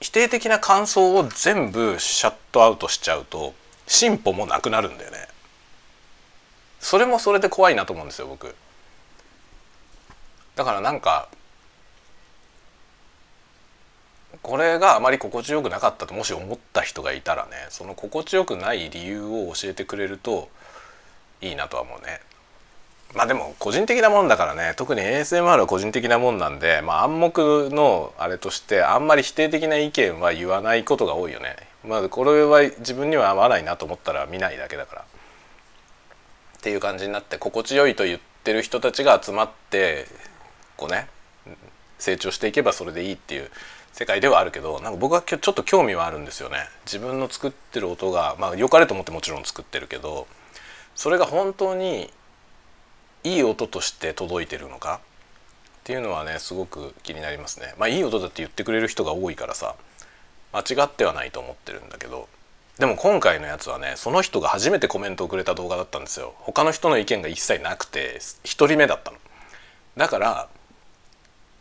[0.05, 3.55] 否定的な感想を全部シャットアウトしちゃうと
[3.87, 5.17] 進歩もなくなるんだよね。
[6.79, 8.55] それもそれで怖いなと思うんですよ僕。
[10.55, 11.27] だからなんか
[14.43, 20.49] これがあまり心地よくなかったともし思った人がいたらねその心地よくない理由を教えてくれると
[21.41, 22.21] いいなとは思うね。
[23.15, 31.55] まあでも個人的なもんだからね特に ASMR は個人的なもんなんで、まあ、暗黙のあれとしてあんまり否定的な意見は言わないことが多いよね。
[31.87, 35.01] まあこれは自分には合わないなと思ったら見ないだけだから。
[35.01, 35.05] っ
[36.61, 40.07] ていう感じになって心地よいと言ってる人たちが集まって
[40.77, 41.07] こうね
[41.99, 43.49] 成長していけばそれでいいっていう
[43.93, 50.27] 世界ではあるけどなんか僕はちょっと興味はあるんですよね自分の作ってる音がまあ良かれと思ってもちろん作ってるけど
[50.95, 52.09] それが本当に
[53.25, 55.01] いい音として届いてるのか？
[55.81, 57.73] っていうのはねすごく気になりますね。
[57.77, 59.75] まあいい音だって言ってくれる人が多いからさ
[60.53, 62.27] 間違ってはないと思ってるんだけど。
[62.77, 66.33] でも今回のやつはねその人が初めてコメントをくれた動画だったんですよ。
[66.39, 69.17] 他の人の意見が一切なくて1人目だったの。
[69.97, 70.49] だから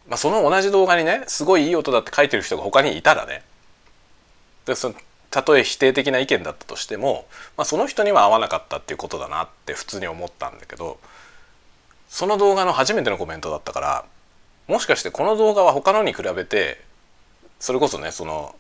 [0.06, 3.42] まあ、その同じ動画にねすごいいい音だって書いてる人が他にいたらね
[4.66, 4.94] でその
[5.30, 10.98] たとえ否定的な意見だったとしても、まあ、その人には合わなかったっていうことだなって普通に思ったんだけど
[12.14, 14.04] その動画の初めてのコメントだったから
[14.68, 16.80] もしかしてこの動画は他のに比べて
[17.58, 18.54] それこそねその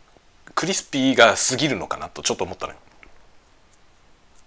[0.56, 2.78] クリスピーが過ぎるのかなとちょっと思ったのよ。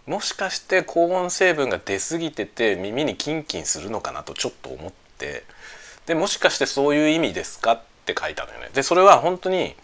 [0.07, 5.45] もしかして高温成分が出過ぎてて耳にキンキンするのかなとちょっと思って
[6.05, 8.71] でもしかしてそういう意味ですかって書いたのよね。
[8.73, 9.77] でそれは本当に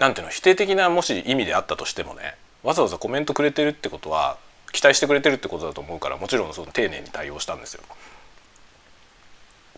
[0.00, 2.34] なんていうの否定的なもし意味であったとしてもね
[2.64, 4.36] わざわざコメントくれてるってことは
[4.72, 7.82] 期待してくれてるってことだと思うからもちろんその丁寧に対応したんですよ。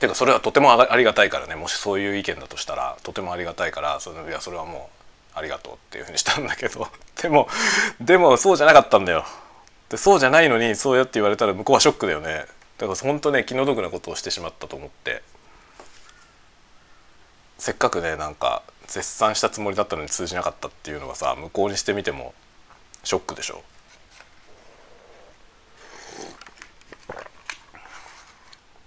[0.03, 4.90] ていうかそれはとてもありがたいからねもしそういう意見だとしたらとてもありがたいからそのいやそれはも
[5.34, 6.88] うありがとうっていうふうにしたんだけど
[7.22, 7.49] でも
[8.01, 9.24] でもそうじゃなかったんだよ。
[9.90, 12.47] でそうじゃないのにそうやって言われたら向こうはショックだよね。
[12.78, 15.22] だから本当ね気の毒なことをしてしまったと思って
[17.59, 22.34] せっかくねなんか絶賛したつもりだったのに通じなかったっていうのがさ向こうにしてみても
[23.05, 23.62] ショックでしょ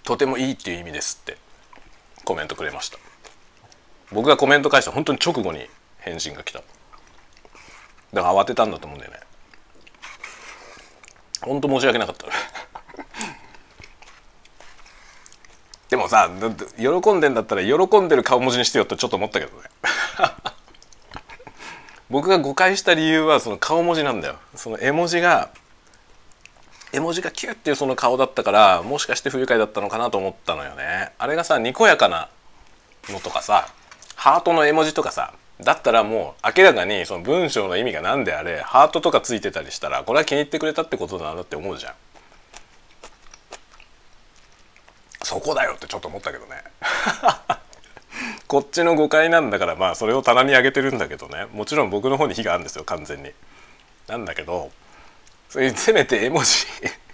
[0.06, 1.38] とてもいいっていう意味ですって
[2.24, 3.00] コメントくれました。
[4.12, 6.60] 僕がコメント返した本当に直後に返信が来た。
[8.14, 9.20] だから慌てたんだと思うんだよね。
[11.42, 12.28] ほんと申し訳なかった。
[15.90, 16.30] でもさ
[16.78, 19.70] 喜んでんだったら喜んでる顔文字にしてよってちょっと思ったけどね。
[22.12, 24.38] 僕が誤解した理由はその顔文字なんだよ。
[24.56, 25.50] その絵文字が
[26.96, 31.12] 絵文字がキュッていうその顔だったからもしかして不愉快だったのかなと思ったのよね。
[31.18, 32.30] あれがさにこやかな
[33.10, 33.68] のとかさ
[34.16, 41.94] ハートの絵文字とかさだったらもう明らかにその文章の意味が何であれハートとかついてたりしたらこれは気に入ってくれたってことだなって思うじゃん。
[45.22, 46.64] そこだよってちょっと思ったけどね。
[48.48, 51.48] こっちの誤解なんだからまあそれを棚に上げてるんだけどね。
[51.52, 53.34] もちろん僕の方に火があるんですよ完全に。
[54.08, 54.72] なんだけど
[55.56, 56.66] そういうせめて絵文字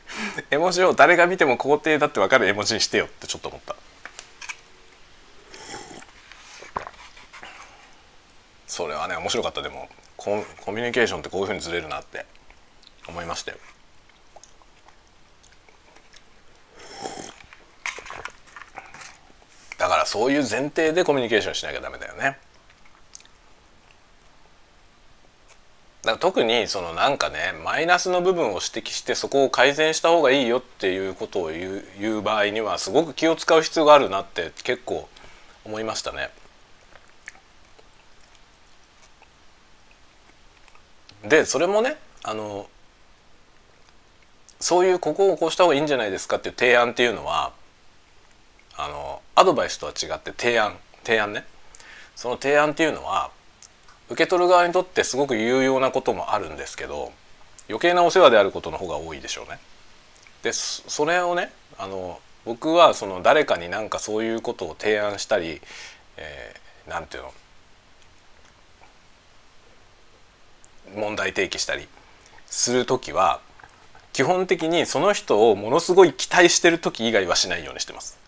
[0.50, 3.76] 絵文字を誰が見ても肯定だって分かる絵文字にしてよってちょっと思った。
[8.66, 9.62] それはね面白かった。
[9.62, 9.88] でも
[10.18, 10.32] コ
[10.72, 12.26] ミュニケーションってこういうふうにずれるなって
[13.08, 13.60] 思いましたよ。
[19.78, 22.40] だからそういう前提でコミュニケーションしなきゃダメだよね。
[26.04, 35.08] だから特にそのなんかねマイナスの部分を指摘してそこを改善した方がいいよっていうことを言う言う場合にはすごく気を使う必要があるなって結構
[35.64, 36.32] 思いましたね。
[41.24, 42.68] でそれもねあの
[44.60, 47.54] そういうここをこうした方がいいんじゃないですかっていう提案っていうのは
[48.76, 51.46] あのアドバイスとは違って提案提案ね
[52.16, 53.32] その提案っていうのは
[54.12, 57.14] 受け取る側にとってすごく有用なこともあるんですけど
[57.70, 59.58] 余計なお世話であることの方が多いでしょうね。
[60.44, 65.62] でそれをねあの僕はその誰かになんかそういうことを提案したり、
[66.18, 67.34] えー、なんていうの
[70.96, 71.88] 問題提起したり
[72.48, 73.40] する時は
[74.12, 78.20] 基本的にその人をものすごい期待してる時以外はしないようにしてます。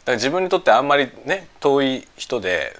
[0.00, 2.78] だから自分にとってあんまりね遠い人で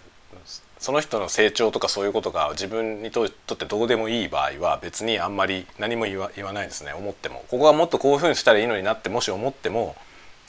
[0.79, 6.93] その人の成長とかそういうことが自分にとってどうでもいい場合は別にあんまり何も言わないですね。
[6.93, 7.45] 思っても。
[7.49, 9.97] ここはもっとこういうふうにしたらいいのになってもし思っても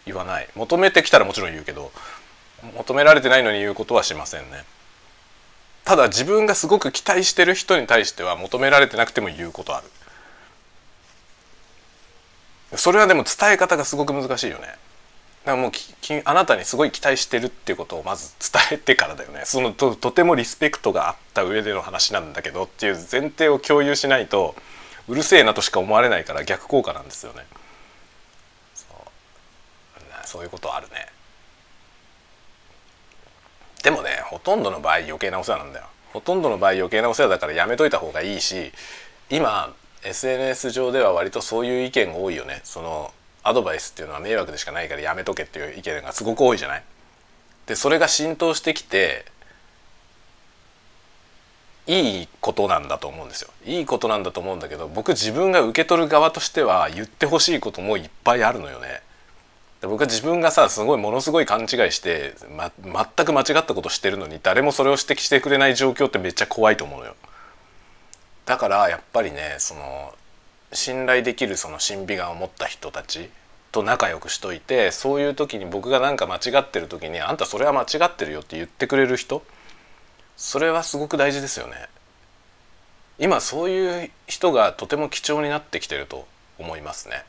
[0.06, 0.48] 言わない。
[0.56, 1.92] 求めてきたらもちろん言うけど
[2.78, 4.64] 求められてないのに言うことはしませんね。
[5.84, 9.88] ただ自分がすごく期待してる人に対しては求められてなくても言うことある。
[12.78, 14.76] それはでも伝え方がすごく難しいよね。
[15.50, 15.72] からもう
[16.26, 19.42] あなたにすごい期待してるっていうことをまず伝えてからだよね。
[19.46, 24.56] そのととてもリスペクトがあった上での話なんだけどっていう前提を共有しないと
[25.08, 27.46] うるせえなとしか思われないから逆効果なんですよね。
[28.76, 30.28] そう。
[30.28, 31.08] そういうことあるね。
[33.84, 35.86] でもねほとんどの場合余計なお世話なんだよ。
[36.14, 38.72] ほとんどの場合余計なお世話だからやめといた方がいいし
[39.30, 39.74] 今
[40.04, 42.62] SNS 上では割とそういう意見が多いよね。
[42.64, 43.14] その
[43.50, 46.84] アドバイスっていうのは迷惑でしかないからやめとけっていう意見がすごく多いじゃない？
[47.66, 49.26] でそれが浸透してきて
[51.88, 53.50] いいことなんだと思うんですよ。
[53.66, 59.02] いいことなんだと思うんだけど僕自分が受け取る側としては言ってほしいこともいっぱいあるのよね。
[59.82, 67.16] で僕は自分がさすごいものすごい勘違いして、ま、全く間違ったことしてるのに誰もそれを指摘してくれない状況ってめっちゃ怖いと思うのよ。
[68.46, 70.14] だからやっぱりねその
[70.72, 73.30] 信頼できるその審美眼を持った人たち
[73.72, 79.44] と仲良くしといてそういう時に僕が何か間違ってる時に「あんたそれは間違ってるよ」って言ってくれる人
[80.38, 81.90] それはすごく大事ですよね。
[83.20, 86.26] 今そういう人がとても貴重になってきてると
[86.58, 87.26] 思いますね。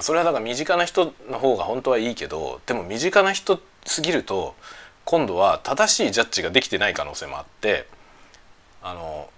[0.00, 4.54] それはだから身近な人の方が本当はいいけどでも身近な人すぎると
[5.04, 7.86] 今度は正しいジャッジができてない可能性もあって
[8.82, 9.30] あの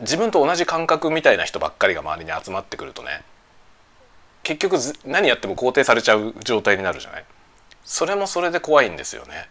[0.00, 3.22] 自分と同じ感覚みたいな人ばっかりが周りに集まってくるとね
[4.42, 4.76] 結局
[5.06, 7.24] 何やっても肯定されちゃう状態になるじゃない？
[7.84, 9.48] それもそれで怖いんですよね。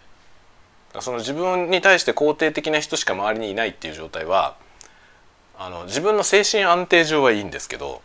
[1.00, 4.56] その自分に対して肯定的な人しか周りにいないっていう状態は
[5.58, 8.04] あの自分の精神安定上はいいんですけど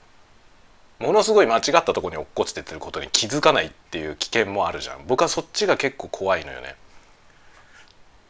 [0.99, 5.01] ものすごい間違ったとこに落っこちててることに気づかないっていう危険もあるじゃん。
[5.07, 6.77] 僕はそっちが結構怖いのよね。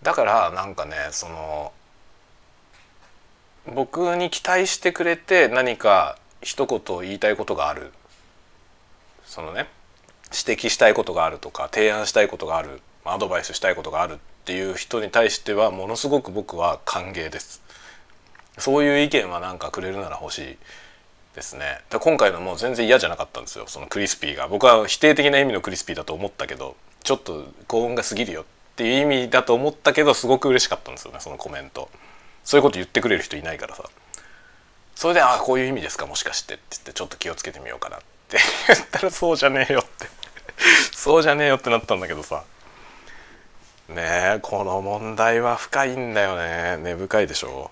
[0.02, 1.72] だからなんかねその
[3.74, 7.92] 僕に期待してくれて何か一言言いたいことがある。
[9.24, 9.66] そのね
[10.30, 17.62] 指摘したいことがあるとか提案したいことがあるアドバイスしたいことがあるっていう人に対してはものすごく僕は歓迎です。
[18.58, 20.56] そういう意見はなんかくれるなら欲しい
[21.34, 21.80] ですね。
[21.90, 23.64] 今回のもう全然嫌じゃなかったんですよ。
[23.68, 24.48] そのクリスピーが。
[24.48, 28.44] 僕は否定的な意味のクリスピーだと思ったけどちょっと高温が過ぎるよっ
[28.76, 31.88] ていう意味だと思ったけどすごく嬉しかったんですよねそのコメント。
[32.48, 33.84] そういうこと言ってくれる人いないからさ。
[34.94, 38.38] それで「ああこういう意味ですかもしかして」って言ってちょっと気をつけてみようかなって。
[38.74, 40.08] 言ったらそうじゃねえよって。
[40.96, 42.44] そうじゃねえよってなったんだけどさ。
[43.90, 44.02] ね
[44.36, 46.78] えこの問題は深いんだよね。
[46.78, 47.70] 根深いでしょ。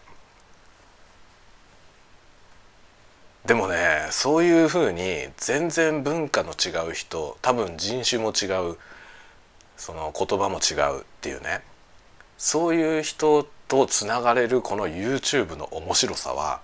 [3.46, 8.76] でもねそういうふうに全然文化の違う人多分人種も違う
[9.78, 11.62] その言葉も違うっていうね。
[12.36, 16.60] そういう人とつながれるこの YouTube の面白さは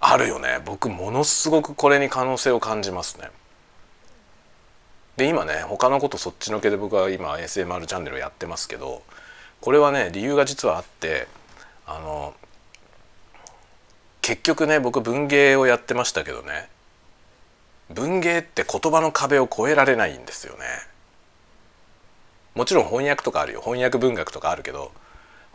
[0.00, 3.30] あるよね僕ものすごくこれに可能性を感じますね。
[5.16, 9.02] で今ね他のことそっちのけで僕は今 ASMR チャンネルをやってますけど
[9.60, 11.28] これはね理由が実はあって
[11.86, 12.34] あの
[14.20, 16.68] 結局ね僕文芸をやってましたけどね
[17.90, 20.64] 文芸って言葉の壁を越えられないんですよね。
[22.54, 24.92] もちろん翻訳とかあるよ翻訳文学とかあるけど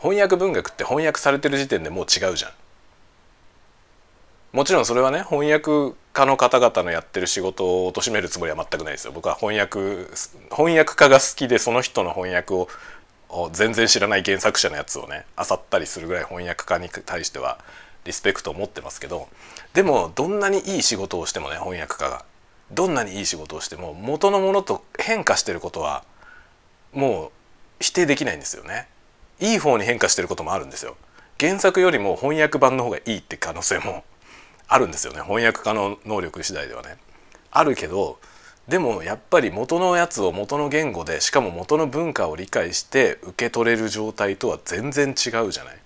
[0.00, 2.52] 翻訳文学って翻訳されてる時点でもう違うじゃん。
[4.52, 10.06] もちろんそれはね翻訳家の方々のやってる仕事を貶めるつもりは全くないですよ僕は翻訳
[10.50, 12.68] 翻訳家が好きでその人の翻訳を
[13.52, 17.58] 全然知らない原作者のやつをね漁ったりするぐらい翻訳家に対しては
[18.04, 19.28] リスペクトを持ってますけど
[19.72, 22.24] でもどんなにいい仕事をしてもね翻訳家が
[22.72, 26.02] どんなにいい仕事をしても元のものと変化してることは
[26.92, 27.30] もう
[27.78, 28.88] 否定できないんですよね
[29.40, 30.96] いい方に変化してることもあるんですよ
[31.38, 34.04] 原作よりも翻訳版の方がいいって可能性も
[34.68, 36.96] あるんですよね翻訳家の能力次第ではね。
[37.50, 38.18] あるけど
[38.68, 45.78] でもやっぱり元のやつを元の言語でしかも元の文化を理解して受け取れる状態とは全然違うじゃない。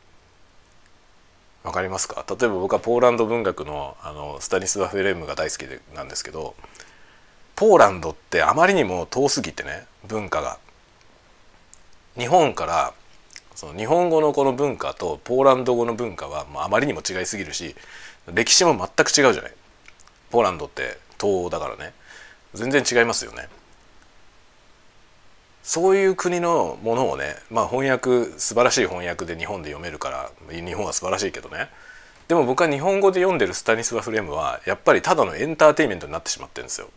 [1.62, 2.26] わかりますか？
[2.28, 6.54] 例えば僕はポーランド文学のあのスタニスワフ・エレムが大好きでなんですけど
[7.56, 10.58] ポーランドってあまりにも遠すぎてね文化が。
[12.18, 12.92] 日本から
[13.54, 17.74] その日本語のこの文化とポーランド語の文化は、まあ、あまりにも違いすぎるし
[18.32, 19.52] 歴史も全く違うじゃない。
[20.30, 21.92] ポーランドって東欧だからね。
[22.54, 23.48] 全然違いますよね。
[25.62, 31.68] そういう国のものをねまあ翻訳素晴らしい翻訳で日本で読めるから日本は素晴らしいけどね。
[32.28, 36.88] でも僕は日本語で読んでるスタニスワ・フレームはやっぱりただのエンターテインメントになってしまってるんですよ。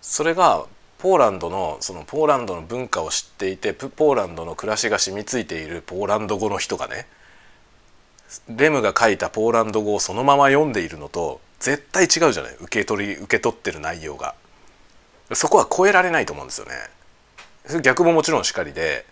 [0.00, 0.66] それが
[0.98, 7.06] ポーランドのそのポーランドの文化を知っていてポーランドの暮らしが染みついているポーランド語の人がね
[8.48, 12.54] レムが書いたポーランド語をそのまま読んでいるのと絶対違うじゃない？
[12.60, 14.34] 受け取り受け取ってる内容が。
[15.32, 17.80] そこは超えられないと思うんですよね。
[17.82, 19.04] 逆ももちろんしかりで、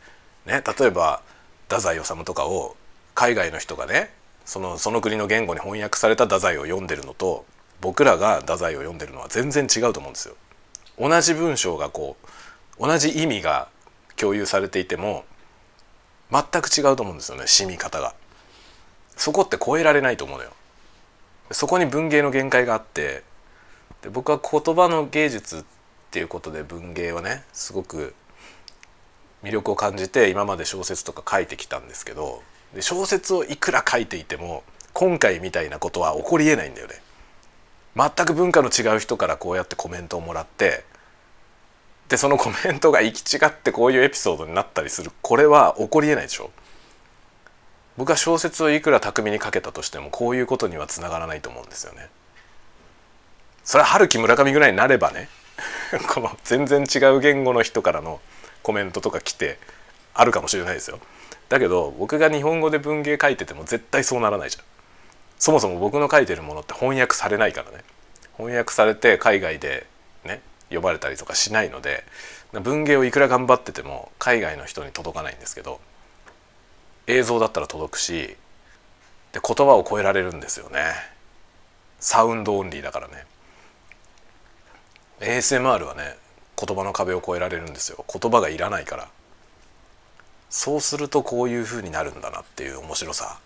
[0.47, 1.23] ね、例えば
[1.69, 2.77] 太宰治とかを
[3.15, 4.11] 海外の人がね
[4.45, 7.45] そのその国の言語に翻訳された太宰を読んでるのと
[7.81, 10.37] 僕らが太宰を読んでるのは全然違うと思うんですよ。
[10.99, 12.17] 同じ文章がこ
[12.79, 13.69] う同じ意味が
[14.17, 15.25] 共有されていても
[16.31, 18.15] 全く違うと思うんですよね染み方が。
[19.17, 20.51] そこって超えられないと思うのよ。
[21.51, 23.23] そこに文芸の限界があって
[24.03, 25.65] で僕は言葉の芸術っ
[26.11, 28.15] ていうことで文芸はねすごく
[29.43, 32.43] 魅力を感じて今まで小説とか書いてきたんですけど
[32.75, 34.65] で小説をいくら書いていても
[34.95, 36.95] 今回みたいなことは起こりえないんだよね。
[37.97, 40.85] 全く文化の違う人からこうやってコメントをもらって
[42.09, 46.51] でそのコメントが行き違ってこういうエピソードになったりするこれは起こりえないでしょ。
[47.97, 52.09] 僕は小説をいくら巧みに書けたとしてもこういうことにはつながらないと思うんですよね。
[53.63, 55.29] それは春樹村上ぐらいになればね
[56.13, 58.21] この全然違う言語の人からの
[58.63, 59.59] コメントとか来て
[60.13, 60.99] あるかもしれないですよ。
[61.49, 64.65] だけど僕が日本語で文芸書いてても絶対そうならないじゃん。
[65.45, 67.85] そもそも僕の書いてるものって翻訳されないからね。
[68.39, 69.87] 翻訳されて海外で
[70.25, 70.41] ね
[70.71, 72.03] 呼ばれたりとかしないので
[72.63, 75.83] 文芸をいくら頑張ってても海外の人に届かないんですけど
[77.09, 78.39] 映像だったら届くし
[79.33, 80.81] で言葉を超えられるんですよね。
[82.01, 83.27] サウンドオンリーだからね。
[85.21, 86.17] ASMR はね
[86.59, 88.03] 言葉の壁を越えられるんですよ。
[88.11, 89.09] 言葉がいらないから。
[90.49, 93.41] そうするとこういう風になるんだなっていう面白さ。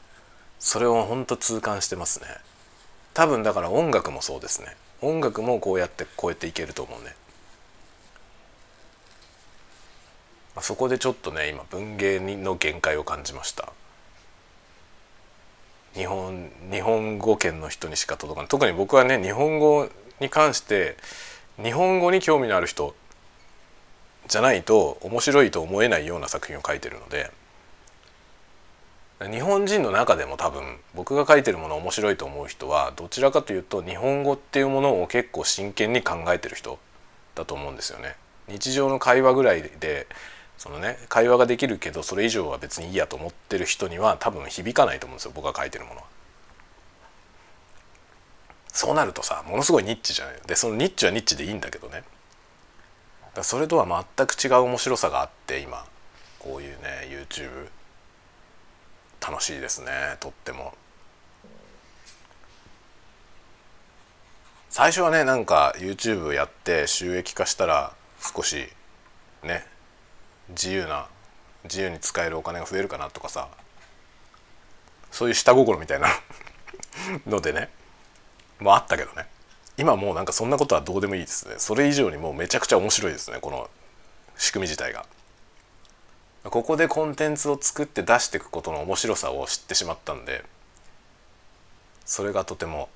[0.59, 2.27] それをほんと痛感してますね。
[3.15, 4.77] 多分だから音楽もそうですね。
[5.01, 7.15] 音楽もこうやって超えていけると思うね。
[10.61, 13.73] そこでちょっとね今文芸の限界を感じました。
[15.95, 18.49] 日本日本語圏の人にしか届かない。
[18.49, 19.89] 特に僕はね日本語
[20.21, 20.97] に関して
[21.63, 22.95] 日本語に興味のある人
[24.27, 27.31] じゃないと面白いと思えないような作品を書いてるので
[29.21, 36.79] 日本人の中でも多分僕が書いてるもの面白いと思う人はどちらかというと日本語っていうものを結構真剣に考えてる人
[37.35, 38.15] だと思うんですよね。
[38.47, 40.07] 日常の会話ぐらいで
[40.57, 46.07] そのね会話ができるけどそれ以上は別にいいやと思ってる人には多分響かないと思うんですよ僕が書いてるものは。
[48.73, 50.35] そうなるとさものすごいニッチじゃない？
[50.47, 52.05] でそのニッチはニッチでいいんだけどね
[53.43, 55.85] それとは全く違う面白さがあって今
[56.39, 57.69] こういうね YouTube
[59.21, 60.75] 楽しいですねとっても。
[64.71, 68.69] 最初はねなんか YouTube やって収益化したら少し
[69.43, 69.65] ね
[70.51, 71.07] 自由な
[71.65, 73.49] 自由に使えるお金が増えるかなとかさ。
[75.11, 76.09] そういう下心みたいな
[77.27, 77.71] のでね。
[78.61, 79.27] もあったけどね。
[79.77, 81.55] 今もうなんかそんなことはどうでもいいですね。
[81.59, 83.71] それ以上にもうめちゃくちゃ面白いですねこの
[84.37, 85.07] 仕組み自体が。
[86.51, 90.45] ここでコンテンツを作って出していくことの面白さを知ってしまったんで
[92.05, 92.89] それがとても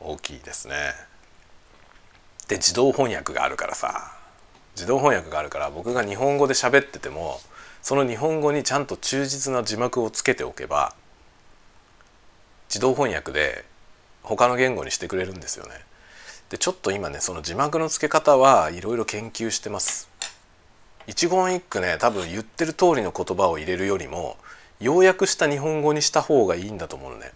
[0.00, 0.74] 大きいですね
[2.48, 4.12] で自動翻訳があるからさ
[4.74, 7.40] 自動翻訳があるから僕が日本語で喋ってても
[7.82, 10.94] その日本語にちゃんと忠実な字幕をつけておけば
[12.68, 13.64] 自動翻訳で
[14.22, 15.72] 他の言語にしてくれるんですよね。
[16.50, 20.08] でちょっと今ねその字幕の付け方はいろいろ研究してます。
[21.06, 24.36] 一言一句ね多分言ってる通りの言葉を入れるよりも
[24.80, 27.32] 要約した日本語にした方がいいんだと思うね。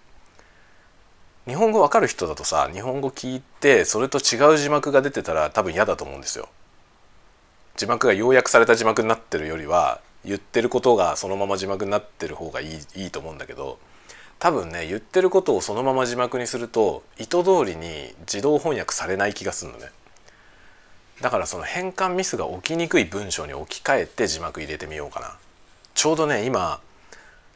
[1.46, 6.48] 日本語わかる人だとさ日本語聞いてそれと違う字幕が出てたら多分嫌だと思うんですよ。
[7.76, 13.78] 字幕が要約された字幕になってるよりは言ってることがそのまま字幕になってる方がいいいいと思うんだけど
[14.38, 19.86] 多分ね言ってることをそのまま字幕にすると意図通りに自動翻訳されない気がするのね
[21.20, 25.36] だからその変換ミスが起きにくい文章に置き換えて字幕入れてみようかな。
[25.94, 26.80] ちょうどね今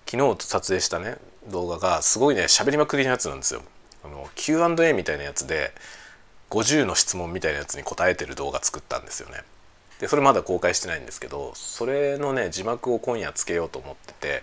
[0.06, 1.16] 昨日撮影したね
[1.48, 3.62] 動画がすごいね喋りまくりのやつなんですよ。
[4.04, 5.72] あの Q&A みたいなやつで
[6.50, 9.42] 50の質問みたいなやつに答えてる動画作ったんですよね。
[9.98, 14.42] でそれまだ公開してないんですけどそれのね字幕を今夜つけようと思ってて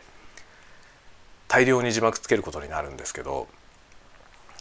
[1.48, 3.48] 大量に字幕つけることになるんですけど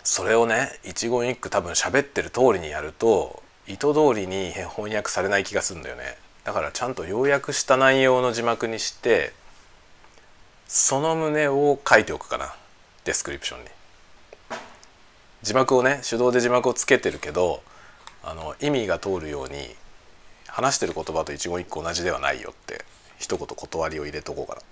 [0.02, 6.16] それをね一言一句多分喋ってる通りにやると意図通りに翻訳されない気がするんだよね。
[6.42, 9.32] だからちゃんと要約した内容の字幕にして
[10.66, 12.52] その旨を書いておくかな。
[13.04, 13.68] description に。
[15.42, 17.62] 字幕をね手動で字幕をつけてるけど
[18.24, 19.74] あの意味が通るように
[20.48, 22.84] 話してる言葉と一言一句同じではないよって
[23.18, 24.62] 一言断りを入れとこうかな。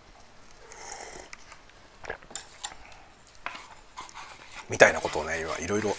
[4.68, 5.94] みたいなことをね今いろいろ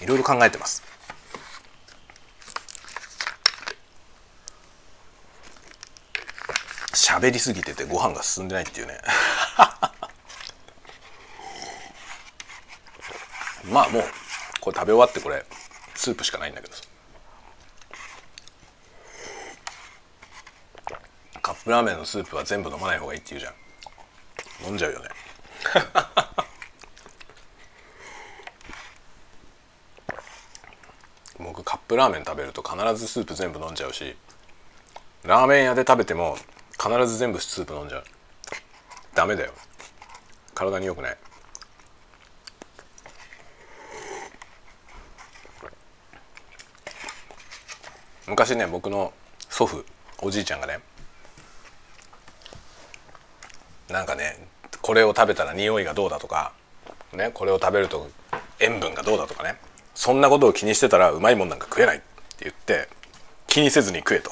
[0.00, 0.95] いろいろ考えてます。
[6.96, 8.98] 喋りすぎててご飯が進んでないっていうね。
[13.70, 14.04] まあもう
[14.60, 15.44] これ食べ終わってこれ
[15.94, 16.82] スープしかないんだけどさ。
[21.42, 23.54] カップラーメンのスープは全部飲まない方がいいって言うじゃん。
[24.68, 25.10] 飲んじゃうよね。
[31.38, 34.16] 僕カップラーメン食べると必ずスープ全部飲んじゃうし
[35.24, 36.38] ラーメン屋で食べても
[36.78, 38.04] 必ず全部スープ飲んじゃう。
[39.14, 39.52] ダメだよ。
[40.54, 41.16] 体に良くない。
[48.26, 49.12] 昔ね僕の
[49.48, 49.84] 祖父
[50.20, 50.80] おじいちゃんがね
[53.88, 54.48] なんかね
[54.82, 56.52] これを食べたら匂いがどうだとか
[57.12, 58.08] ねこれを食べると
[58.58, 59.56] 塩分がどうだとかね
[59.94, 62.06] そんなことを気にしてたらうまいもんなんか食えないって
[62.40, 62.88] 言って
[63.46, 64.30] 気にせずに食えと。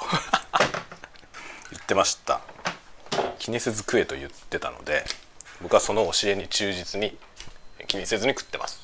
[1.85, 2.41] ってました。
[3.39, 5.05] 気にせず食えと言ってたので
[5.62, 7.16] 僕はその教えに忠実に
[7.87, 8.80] 気にせずに食ってます。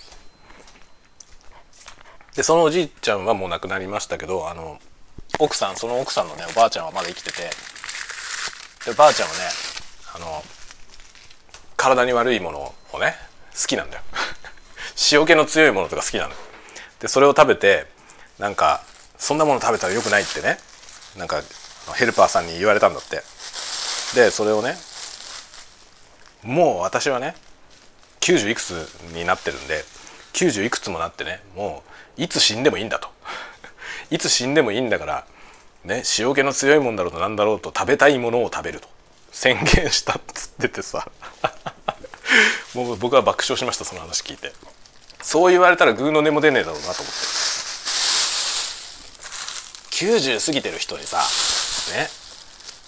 [2.37, 4.79] でそのおじいちゃんはもう亡くなりましたけどあの
[5.39, 7.51] 奥さんその奥さんのねおばあちゃんはまだ生きてて
[8.85, 9.41] でばあちゃんはね
[10.15, 10.43] あの
[11.77, 13.15] 体に悪いものをね
[13.59, 14.03] 好きなんだよ。
[15.11, 16.35] 塩気の強いものとか好きなの
[16.99, 17.87] でそれを食べて
[18.39, 18.85] なんか
[19.17, 20.59] そんなもの食べたらよくないってね
[21.17, 21.43] なんか
[21.95, 23.23] ヘルパーさんに言われたんだって。
[24.15, 24.75] でそれをね
[26.43, 27.35] もう私はね
[28.21, 28.73] 90いくつ
[29.15, 29.85] になってるんで
[30.33, 31.83] 90いくつもなってねも
[32.19, 33.09] ういつ死んでもいいんだと。
[34.11, 35.27] いつ死んでもいいんだから
[35.85, 38.89] ね塩気の強いもんだろうとなんだろうと食べたいものを食べると。
[39.33, 41.09] 宣言したっつっててさ。
[42.75, 44.53] もう僕は爆笑しましたその話聞いて。
[45.23, 47.41] そう言われたらグーの音も出ねえだろうなと思って。
[50.01, 51.21] 90過ぎてる人にさ
[51.91, 52.09] ね。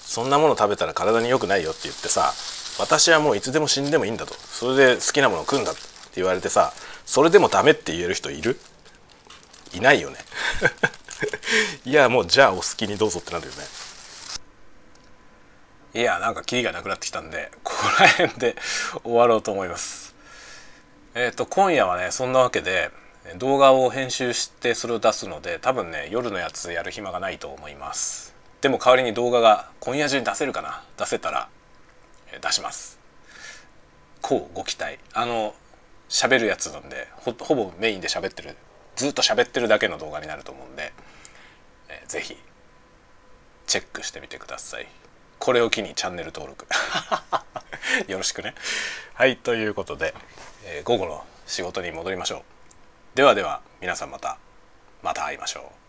[0.05, 2.33] そんなもの食べたら体に良くないよって言ってさ
[2.79, 4.35] 私はもういつでも死んでもいいんだと。
[4.35, 5.81] それで好きなものを食うんだって
[6.17, 6.73] 言われてさ
[7.07, 8.59] それでもダメって言える人いる？
[9.75, 10.19] いないよね。
[11.85, 13.65] いやもうじゃあお好きにどうぞってなるよね。
[15.95, 18.57] いやなんかキリがなくなってきたんでここら辺で
[19.05, 20.15] 終わろうと思います。
[21.15, 22.91] えっ、ー、と今夜はねそんなわけで
[23.37, 28.32] 動画を編集してそれを出すので多分ね夜のやつやる暇がないと思います。
[28.63, 30.85] でも代わりに動画が今夜中に出せるかな？
[30.97, 31.49] 出せたら
[32.41, 33.01] 出します。
[34.23, 35.01] こうご期待。
[35.13, 35.53] あの
[36.09, 38.57] 喋るやつなんでほほぼメインで喋ってる
[38.95, 40.93] ずっと喋ってるだけの動画になると思うんで、
[41.89, 42.37] えー、ぜひ
[43.67, 44.87] チェックしてみてください。
[45.41, 46.69] これを機にチャンネル登録。
[48.07, 48.55] よろしくね。
[49.15, 50.15] はいということで、
[50.67, 53.17] えー、午後の仕事に戻りましょう。
[53.17, 54.39] ではでは皆さんまた
[55.03, 55.82] また会いましょう。